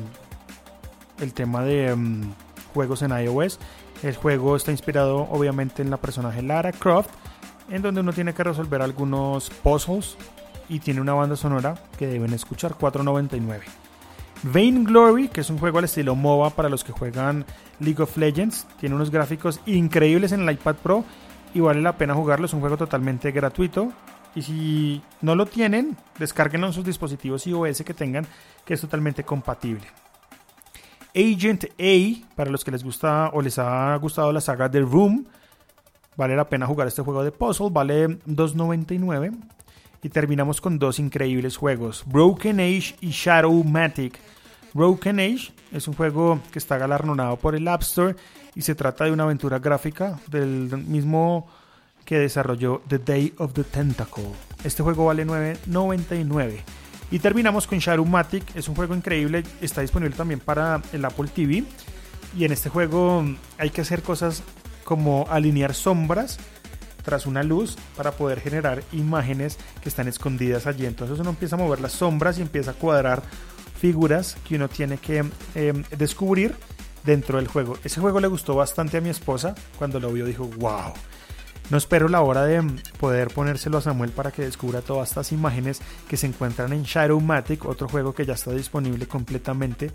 el 1.21 1.33
tema 1.33 1.63
de 1.63 1.95
mm, 1.95 2.31
juegos 2.73 3.01
en 3.01 3.11
iOS. 3.11 3.59
El 4.03 4.15
juego 4.15 4.55
está 4.55 4.71
inspirado 4.71 5.27
obviamente 5.31 5.81
en 5.81 5.89
la 5.89 5.97
personaje 5.97 6.41
Lara 6.41 6.71
Croft, 6.73 7.09
en 7.69 7.81
donde 7.81 8.01
uno 8.01 8.13
tiene 8.13 8.33
que 8.33 8.43
resolver 8.43 8.81
algunos 8.81 9.49
puzzles 9.49 10.17
y 10.69 10.79
tiene 10.79 11.01
una 11.01 11.13
banda 11.13 11.35
sonora 11.35 11.75
que 11.97 12.07
deben 12.07 12.33
escuchar 12.33 12.75
499. 12.75 13.65
Vainglory, 14.43 15.29
que 15.29 15.41
es 15.41 15.49
un 15.49 15.57
juego 15.57 15.77
al 15.77 15.85
estilo 15.85 16.15
MOBA 16.15 16.49
para 16.49 16.69
los 16.69 16.83
que 16.83 16.91
juegan 16.91 17.45
League 17.79 18.01
of 18.01 18.17
Legends, 18.17 18.67
tiene 18.79 18.95
unos 18.95 19.09
gráficos 19.09 19.61
increíbles 19.65 20.31
en 20.33 20.41
el 20.41 20.51
iPad 20.53 20.75
Pro 20.75 21.05
y 21.53 21.61
vale 21.61 21.81
la 21.81 21.97
pena 21.97 22.13
jugarlo, 22.13 22.45
es 22.45 22.53
un 22.53 22.59
juego 22.59 22.77
totalmente 22.77 23.31
gratuito. 23.31 23.91
Y 24.35 24.41
si 24.41 25.01
no 25.21 25.35
lo 25.35 25.45
tienen, 25.45 25.95
descárguenlo 26.17 26.67
en 26.67 26.73
sus 26.73 26.83
dispositivos 26.83 27.45
iOS 27.45 27.83
que 27.83 27.93
tengan, 27.93 28.25
que 28.65 28.73
es 28.73 28.81
totalmente 28.81 29.23
compatible. 29.23 29.85
Agent 31.15 31.65
A, 31.79 32.35
para 32.35 32.49
los 32.49 32.63
que 32.63 32.71
les 32.71 32.83
gusta 32.83 33.29
o 33.33 33.41
les 33.41 33.59
ha 33.59 33.95
gustado 33.97 34.33
la 34.33 34.41
saga 34.41 34.69
The 34.69 34.79
Room, 34.79 35.27
vale 36.15 36.35
la 36.35 36.49
pena 36.49 36.67
jugar 36.67 36.87
este 36.87 37.01
juego 37.01 37.23
de 37.23 37.31
puzzle, 37.31 37.69
vale 37.71 38.07
2.99. 38.07 39.31
Y 40.01 40.09
terminamos 40.09 40.59
con 40.59 40.79
dos 40.79 40.99
increíbles 40.99 41.55
juegos, 41.55 42.03
Broken 42.05 42.59
Age 42.59 42.95
y 42.99 43.11
Shadowmatic. 43.11 44.19
Broken 44.73 45.19
Age 45.19 45.53
es 45.71 45.87
un 45.87 45.93
juego 45.93 46.39
que 46.51 46.59
está 46.59 46.77
galardonado 46.77 47.37
por 47.37 47.55
el 47.55 47.67
App 47.67 47.83
Store 47.83 48.15
y 48.55 48.61
se 48.61 48.75
trata 48.75 49.05
de 49.05 49.11
una 49.11 49.23
aventura 49.23 49.59
gráfica 49.59 50.19
del 50.27 50.77
mismo 50.85 51.47
que 52.05 52.19
desarrolló 52.19 52.81
The 52.87 52.99
Day 52.99 53.33
of 53.37 53.53
the 53.53 53.63
Tentacle. 53.63 54.25
Este 54.63 54.83
juego 54.83 55.05
vale 55.05 55.25
9.99. 55.25 56.59
Y 57.11 57.19
terminamos 57.19 57.67
con 57.67 57.77
Shadowmatic, 57.77 58.55
es 58.55 58.67
un 58.67 58.75
juego 58.75 58.95
increíble, 58.95 59.43
está 59.61 59.81
disponible 59.81 60.15
también 60.15 60.39
para 60.39 60.81
el 60.91 61.05
Apple 61.05 61.29
TV. 61.33 61.63
Y 62.35 62.45
en 62.45 62.51
este 62.51 62.69
juego 62.69 63.23
hay 63.57 63.69
que 63.69 63.81
hacer 63.81 64.01
cosas 64.01 64.43
como 64.83 65.25
alinear 65.29 65.73
sombras 65.73 66.39
tras 67.03 67.25
una 67.25 67.43
luz 67.43 67.77
para 67.95 68.11
poder 68.11 68.39
generar 68.39 68.83
imágenes 68.91 69.57
que 69.81 69.89
están 69.89 70.07
escondidas 70.07 70.67
allí. 70.67 70.85
Entonces 70.85 71.19
uno 71.19 71.31
empieza 71.31 71.55
a 71.55 71.59
mover 71.59 71.81
las 71.81 71.91
sombras 71.91 72.37
y 72.37 72.41
empieza 72.41 72.71
a 72.71 72.75
cuadrar 72.75 73.21
figuras 73.79 74.37
que 74.47 74.55
uno 74.55 74.69
tiene 74.69 74.97
que 74.97 75.25
em, 75.55 75.83
descubrir 75.97 76.55
dentro 77.03 77.37
del 77.37 77.47
juego. 77.47 77.77
Ese 77.83 77.99
juego 77.99 78.19
le 78.19 78.27
gustó 78.27 78.55
bastante 78.55 78.97
a 78.97 79.01
mi 79.01 79.09
esposa. 79.09 79.55
Cuando 79.77 79.99
lo 79.99 80.11
vio 80.11 80.25
dijo, 80.25 80.45
wow. 80.57 80.93
No 81.69 81.77
espero 81.77 82.09
la 82.09 82.21
hora 82.21 82.43
de 82.43 82.61
poder 82.99 83.29
ponérselo 83.29 83.77
a 83.77 83.81
Samuel 83.81 84.11
para 84.11 84.31
que 84.31 84.41
descubra 84.43 84.81
todas 84.81 85.09
estas 85.09 85.31
imágenes 85.31 85.81
que 86.09 86.17
se 86.17 86.27
encuentran 86.27 86.73
en 86.73 86.83
Shadowmatic, 86.83 87.65
otro 87.65 87.87
juego 87.87 88.13
que 88.13 88.25
ya 88.25 88.33
está 88.33 88.51
disponible 88.51 89.07
completamente 89.07 89.91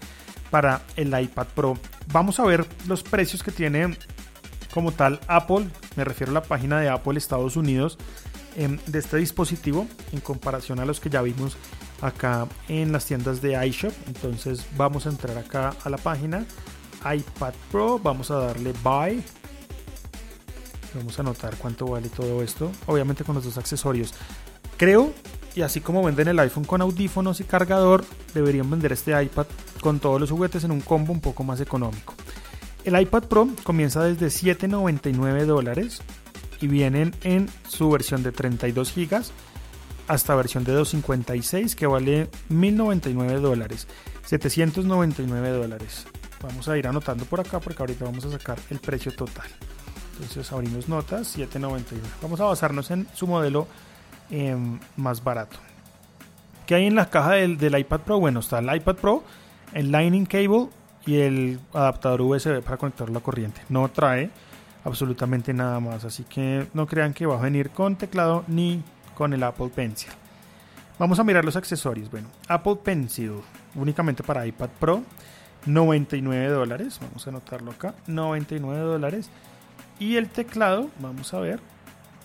para 0.51 0.81
el 0.96 1.18
iPad 1.18 1.46
Pro. 1.55 1.79
Vamos 2.11 2.40
a 2.40 2.44
ver 2.44 2.66
los 2.87 3.03
precios 3.03 3.42
que 3.42 3.53
tiene 3.53 3.96
como 4.78 4.92
tal 4.92 5.18
Apple, 5.26 5.66
me 5.96 6.04
refiero 6.04 6.30
a 6.30 6.34
la 6.34 6.42
página 6.44 6.78
de 6.78 6.88
Apple 6.88 7.18
Estados 7.18 7.56
Unidos 7.56 7.98
em, 8.54 8.78
de 8.86 9.00
este 9.00 9.16
dispositivo 9.16 9.88
en 10.12 10.20
comparación 10.20 10.78
a 10.78 10.84
los 10.84 11.00
que 11.00 11.10
ya 11.10 11.20
vimos 11.20 11.56
acá 12.00 12.46
en 12.68 12.92
las 12.92 13.04
tiendas 13.04 13.42
de 13.42 13.66
iShop. 13.66 13.92
Entonces 14.06 14.64
vamos 14.76 15.04
a 15.06 15.08
entrar 15.08 15.36
acá 15.36 15.74
a 15.82 15.90
la 15.90 15.96
página 15.96 16.46
iPad 17.12 17.54
Pro, 17.72 17.98
vamos 17.98 18.30
a 18.30 18.36
darle 18.36 18.72
Buy. 18.84 19.20
Vamos 20.94 21.18
a 21.18 21.22
anotar 21.22 21.56
cuánto 21.56 21.86
vale 21.86 22.08
todo 22.08 22.40
esto, 22.44 22.70
obviamente 22.86 23.24
con 23.24 23.34
los 23.34 23.42
dos 23.42 23.58
accesorios. 23.58 24.14
Creo, 24.76 25.12
y 25.56 25.62
así 25.62 25.80
como 25.80 26.04
venden 26.04 26.28
el 26.28 26.38
iPhone 26.38 26.62
con 26.62 26.82
audífonos 26.82 27.40
y 27.40 27.44
cargador, 27.44 28.04
deberían 28.32 28.70
vender 28.70 28.92
este 28.92 29.20
iPad 29.20 29.46
con 29.80 29.98
todos 29.98 30.20
los 30.20 30.30
juguetes 30.30 30.62
en 30.62 30.70
un 30.70 30.82
combo 30.82 31.12
un 31.12 31.20
poco 31.20 31.42
más 31.42 31.60
económico. 31.60 32.14
El 32.84 33.00
iPad 33.00 33.24
Pro 33.24 33.48
comienza 33.64 34.02
desde 34.02 34.26
7.99 34.26 35.44
dólares 35.44 36.00
y 36.60 36.68
vienen 36.68 37.14
en 37.22 37.48
su 37.68 37.90
versión 37.90 38.22
de 38.22 38.32
32 38.32 38.94
GB 38.94 39.22
hasta 40.06 40.34
versión 40.34 40.64
de 40.64 40.72
256 40.72 41.76
que 41.76 41.86
vale 41.86 42.30
1.099 42.50 43.40
dólares, 43.40 43.86
799 44.24 45.50
dólares. 45.50 46.06
Vamos 46.42 46.68
a 46.68 46.78
ir 46.78 46.86
anotando 46.86 47.24
por 47.24 47.40
acá 47.40 47.60
porque 47.60 47.82
ahorita 47.82 48.04
vamos 48.04 48.24
a 48.24 48.30
sacar 48.30 48.58
el 48.70 48.78
precio 48.78 49.12
total. 49.12 49.46
Entonces 50.12 50.50
abrimos 50.50 50.88
notas 50.88 51.36
7.99. 51.36 52.00
Vamos 52.22 52.40
a 52.40 52.44
basarnos 52.44 52.90
en 52.90 53.06
su 53.14 53.26
modelo 53.26 53.68
em, 54.30 54.80
más 54.96 55.22
barato. 55.22 55.58
¿Qué 56.66 56.74
hay 56.74 56.86
en 56.86 56.94
la 56.94 57.10
caja 57.10 57.32
del, 57.32 57.58
del 57.58 57.78
iPad 57.78 58.00
Pro? 58.00 58.20
Bueno, 58.20 58.40
está 58.40 58.58
el 58.58 58.74
iPad 58.74 58.96
Pro, 58.96 59.24
el 59.74 59.90
Lightning 59.90 60.26
Cable 60.26 60.68
y 61.08 61.20
el 61.20 61.58
adaptador 61.72 62.20
USB 62.20 62.60
para 62.60 62.76
conectar 62.76 63.08
la 63.08 63.20
corriente. 63.20 63.62
No 63.70 63.88
trae 63.88 64.30
absolutamente 64.84 65.54
nada 65.54 65.80
más, 65.80 66.04
así 66.04 66.24
que 66.24 66.66
no 66.74 66.86
crean 66.86 67.14
que 67.14 67.24
va 67.24 67.38
a 67.38 67.40
venir 67.40 67.70
con 67.70 67.96
teclado 67.96 68.44
ni 68.46 68.82
con 69.14 69.32
el 69.32 69.42
Apple 69.42 69.70
Pencil. 69.74 70.10
Vamos 70.98 71.18
a 71.18 71.24
mirar 71.24 71.46
los 71.46 71.56
accesorios. 71.56 72.10
Bueno, 72.10 72.28
Apple 72.46 72.76
Pencil 72.84 73.32
únicamente 73.74 74.22
para 74.22 74.46
iPad 74.46 74.68
Pro, 74.78 75.02
99 75.64 76.48
dólares. 76.48 76.98
Vamos 77.00 77.26
a 77.26 77.30
anotarlo 77.30 77.70
acá, 77.70 77.94
99 78.06 78.78
dólares. 78.78 79.30
Y 79.98 80.16
el 80.16 80.28
teclado, 80.28 80.90
vamos 80.98 81.32
a 81.32 81.40
ver, 81.40 81.58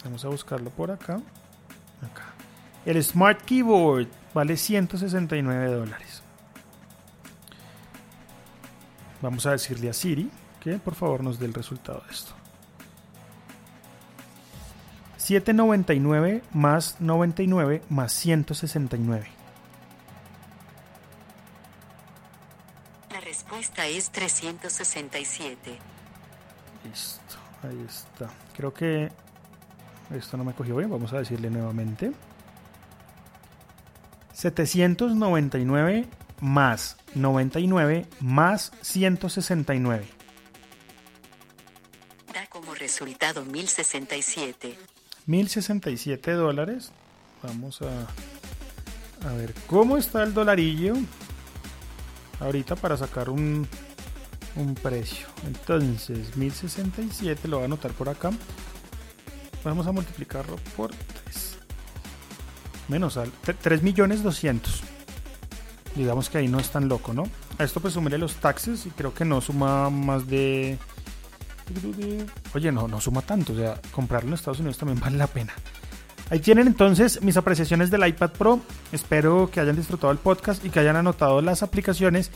vamos 0.03 0.25
a 0.25 0.27
buscarlo 0.27 0.71
por 0.71 0.91
acá. 0.91 1.21
Acá. 2.01 2.33
El 2.85 3.01
Smart 3.01 3.41
Keyboard 3.43 4.07
vale 4.33 4.57
169 4.57 5.71
dólares. 5.71 6.22
Vamos 9.23 9.45
a 9.45 9.51
decirle 9.51 9.89
a 9.89 9.93
Siri 9.93 10.29
que 10.59 10.77
por 10.79 10.95
favor 10.95 11.23
nos 11.23 11.39
dé 11.39 11.45
el 11.45 11.53
resultado 11.53 12.03
de 12.05 12.13
esto. 12.13 12.33
799 15.15 16.43
más 16.51 16.99
99 16.99 17.83
más 17.87 18.11
169. 18.11 19.25
La 23.13 23.21
respuesta 23.21 23.87
es 23.87 24.09
367. 24.09 25.79
Listo, 26.83 27.35
ahí 27.63 27.85
está. 27.87 28.29
Creo 28.57 28.73
que 28.73 29.09
esto 30.13 30.35
no 30.35 30.43
me 30.43 30.51
cogió 30.53 30.75
bien. 30.75 30.89
Vamos 30.89 31.13
a 31.13 31.19
decirle 31.19 31.49
nuevamente. 31.49 32.11
799 34.33 36.09
más 36.39 36.97
99 37.15 38.05
más 38.19 38.71
169. 38.81 40.05
Da 42.33 42.47
como 42.47 42.73
resultado 42.73 43.45
1067. 43.45 44.77
1067 45.25 46.31
dólares. 46.31 46.91
Vamos 47.43 47.81
a, 47.81 49.27
a 49.27 49.33
ver 49.33 49.53
cómo 49.67 49.97
está 49.97 50.23
el 50.23 50.33
dolarillo 50.33 50.95
ahorita 52.39 52.75
para 52.75 52.97
sacar 52.97 53.29
un, 53.29 53.67
un 54.55 54.75
precio. 54.75 55.27
Entonces, 55.45 56.35
1067 56.35 57.47
lo 57.47 57.57
voy 57.57 57.63
a 57.63 57.65
anotar 57.65 57.91
por 57.91 58.09
acá. 58.09 58.31
Vamos 59.63 59.87
a 59.87 59.91
multiplicarlo 59.91 60.57
por 60.75 60.91
3. 61.25 61.57
Menos 62.89 63.17
al 63.17 63.31
3 63.31 63.81
millones 63.81 64.23
200 64.23 64.92
digamos 65.95 66.29
que 66.29 66.39
ahí 66.39 66.47
no 66.47 66.59
es 66.59 66.69
tan 66.69 66.87
loco, 66.87 67.13
¿no? 67.13 67.23
A 67.57 67.63
esto 67.63 67.79
pues 67.79 67.93
sumarle 67.93 68.17
los 68.17 68.35
taxes 68.35 68.85
y 68.85 68.89
creo 68.89 69.13
que 69.13 69.25
no 69.25 69.41
suma 69.41 69.89
más 69.89 70.27
de... 70.27 70.77
Oye, 72.53 72.71
no, 72.71 72.87
no 72.87 72.99
suma 72.99 73.21
tanto, 73.21 73.53
o 73.53 73.55
sea, 73.55 73.79
comprarlo 73.91 74.29
en 74.29 74.33
Estados 74.35 74.59
Unidos 74.59 74.77
también 74.77 74.99
vale 74.99 75.17
la 75.17 75.27
pena. 75.27 75.53
Ahí 76.29 76.39
tienen 76.39 76.67
entonces 76.67 77.21
mis 77.21 77.37
apreciaciones 77.37 77.91
del 77.91 78.07
iPad 78.07 78.31
Pro. 78.31 78.59
Espero 78.91 79.49
que 79.51 79.59
hayan 79.59 79.75
disfrutado 79.75 80.11
el 80.11 80.17
podcast 80.17 80.63
y 80.65 80.69
que 80.69 80.79
hayan 80.79 80.95
anotado 80.95 81.41
las 81.41 81.63
aplicaciones 81.63 82.31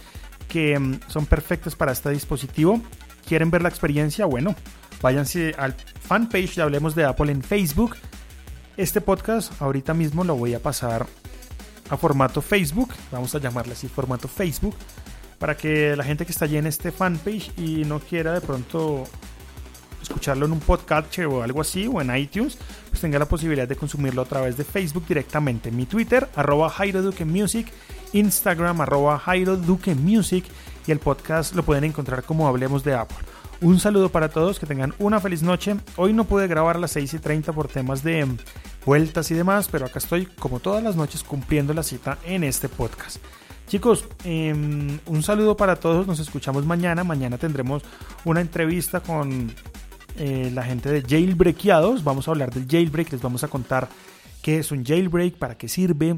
que 0.48 0.78
mm, 0.78 1.00
son 1.08 1.26
perfectas 1.26 1.76
para 1.76 1.92
este 1.92 2.10
dispositivo. 2.12 2.82
¿Quieren 3.28 3.52
ver 3.52 3.62
la 3.62 3.70
experiencia? 3.70 4.26
Bueno, 4.26 4.56
váyanse 5.02 5.56
al 5.58 5.74
fanpage 5.74 6.56
de 6.56 6.62
Hablemos 6.62 6.96
de 6.96 7.06
Apple 7.06 7.32
en 7.32 7.42
Facebook. 7.42 7.98
Este 8.78 9.02
podcast 9.02 9.60
ahorita 9.62 9.94
mismo 9.94 10.24
lo 10.24 10.36
voy 10.36 10.54
a 10.54 10.62
pasar 10.62 11.08
a 11.90 11.98
formato 11.98 12.42
Facebook, 12.42 12.94
vamos 13.12 13.34
a 13.36 13.40
llamarle 13.40 13.74
así 13.74 13.88
formato 13.88 14.28
Facebook, 14.28 14.76
para 15.40 15.56
que 15.56 15.96
la 15.96 16.04
gente 16.04 16.26
que 16.26 16.32
está 16.32 16.46
allí 16.46 16.58
en 16.58 16.68
este 16.68 16.92
fanpage 16.92 17.52
y 17.58 17.86
no 17.86 18.00
quiera 18.00 18.34
de 18.34 18.42
pronto 18.42 19.04
escucharlo 20.02 20.46
en 20.46 20.54
un 20.54 20.60
podcast 20.60 21.18
o 21.20 21.44
algo 21.44 21.62
así 21.62 21.88
o 21.88 22.02
en 22.02 22.16
iTunes, 22.16 22.58
pues 22.90 23.02
tenga 23.02 23.20
la 23.20 23.28
posibilidad 23.28 23.68
de 23.68 23.76
consumirlo 23.76 24.22
a 24.22 24.26
través 24.26 24.58
de 24.58 24.64
Facebook 24.64 25.06
directamente. 25.08 25.72
Mi 25.72 25.86
Twitter, 25.86 26.28
arroba 26.36 26.70
Jairo 26.70 27.02
Duque 27.02 27.26
Music, 27.26 27.68
Instagram, 28.14 28.82
arroba 28.82 29.20
Jairo 29.20 29.58
Duque 29.58 29.96
Music 29.96 30.46
y 30.86 30.92
el 30.92 31.00
podcast 31.00 31.56
lo 31.56 31.64
pueden 31.64 31.84
encontrar 31.84 32.24
como 32.24 32.48
Hablemos 32.48 32.84
de 32.84 32.96
Apple. 32.96 33.18
Un 33.60 33.80
saludo 33.80 34.10
para 34.10 34.30
todos, 34.30 34.60
que 34.60 34.68
tengan 34.68 34.94
una 35.00 35.20
feliz 35.20 35.42
noche. 35.42 35.76
Hoy 35.96 36.14
no 36.14 36.26
pude 36.26 36.48
grabar 36.48 36.76
a 36.76 36.80
las 36.80 36.92
6 36.92 37.16
y 37.16 37.20
30 37.20 37.54
por 37.54 37.68
temas 37.68 38.04
de 38.04 38.20
vueltas 38.88 39.30
y 39.32 39.34
demás, 39.34 39.68
pero 39.70 39.86
acá 39.86 40.00
estoy 40.00 40.26
como 40.26 40.62
todas 40.62 40.82
las 40.82 40.96
noches 40.96 41.22
cumpliendo 41.22 41.74
la 41.74 41.84
cita 41.84 42.20
en 42.24 42.46
este 42.46 42.70
podcast. 42.70 43.18
Chicos, 43.68 44.06
em, 44.24 44.98
un 45.08 45.24
saludo 45.24 45.58
para 45.58 45.76
todos, 45.76 46.08
nos 46.08 46.20
escuchamos 46.20 46.66
mañana. 46.66 47.04
Mañana 47.04 47.38
tendremos 47.38 47.84
una 48.24 48.40
entrevista 48.40 49.02
con 49.02 49.52
eh, 50.18 50.50
la 50.54 50.64
gente 50.64 50.90
de 50.90 51.02
Jailbreakeados. 51.02 52.06
Vamos 52.06 52.30
a 52.30 52.32
hablar 52.32 52.54
del 52.54 52.66
jailbreak, 52.66 53.12
les 53.12 53.22
vamos 53.22 53.44
a 53.44 53.50
contar 53.50 53.90
qué 54.42 54.60
es 54.60 54.72
un 54.72 54.86
jailbreak, 54.86 55.36
para 55.36 55.58
qué 55.58 55.68
sirve, 55.68 56.18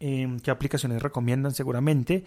em, 0.00 0.40
qué 0.40 0.50
aplicaciones 0.50 1.02
recomiendan 1.02 1.52
seguramente. 1.52 2.24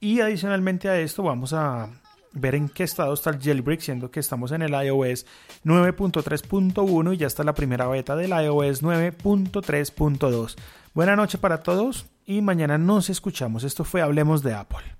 Y 0.00 0.20
adicionalmente 0.20 0.90
a 0.90 1.00
esto 1.00 1.22
vamos 1.22 1.54
a 1.54 1.88
ver 2.32 2.54
en 2.54 2.68
qué 2.68 2.84
estado 2.84 3.14
está 3.14 3.30
el 3.30 3.40
jailbreak, 3.40 3.80
siendo 3.80 4.10
que 4.10 4.20
estamos 4.20 4.52
en 4.52 4.62
el 4.62 4.72
iOS 4.72 5.26
9.3.1 5.64 7.14
y 7.14 7.16
ya 7.16 7.26
está 7.26 7.44
la 7.44 7.54
primera 7.54 7.86
beta 7.86 8.16
del 8.16 8.30
iOS 8.30 8.82
9.3.2. 8.82 10.56
Buena 10.94 11.16
noche 11.16 11.38
para 11.38 11.62
todos 11.62 12.06
y 12.26 12.42
mañana 12.42 12.78
nos 12.78 13.10
escuchamos. 13.10 13.64
Esto 13.64 13.84
fue 13.84 14.02
Hablemos 14.02 14.42
de 14.42 14.54
Apple. 14.54 14.97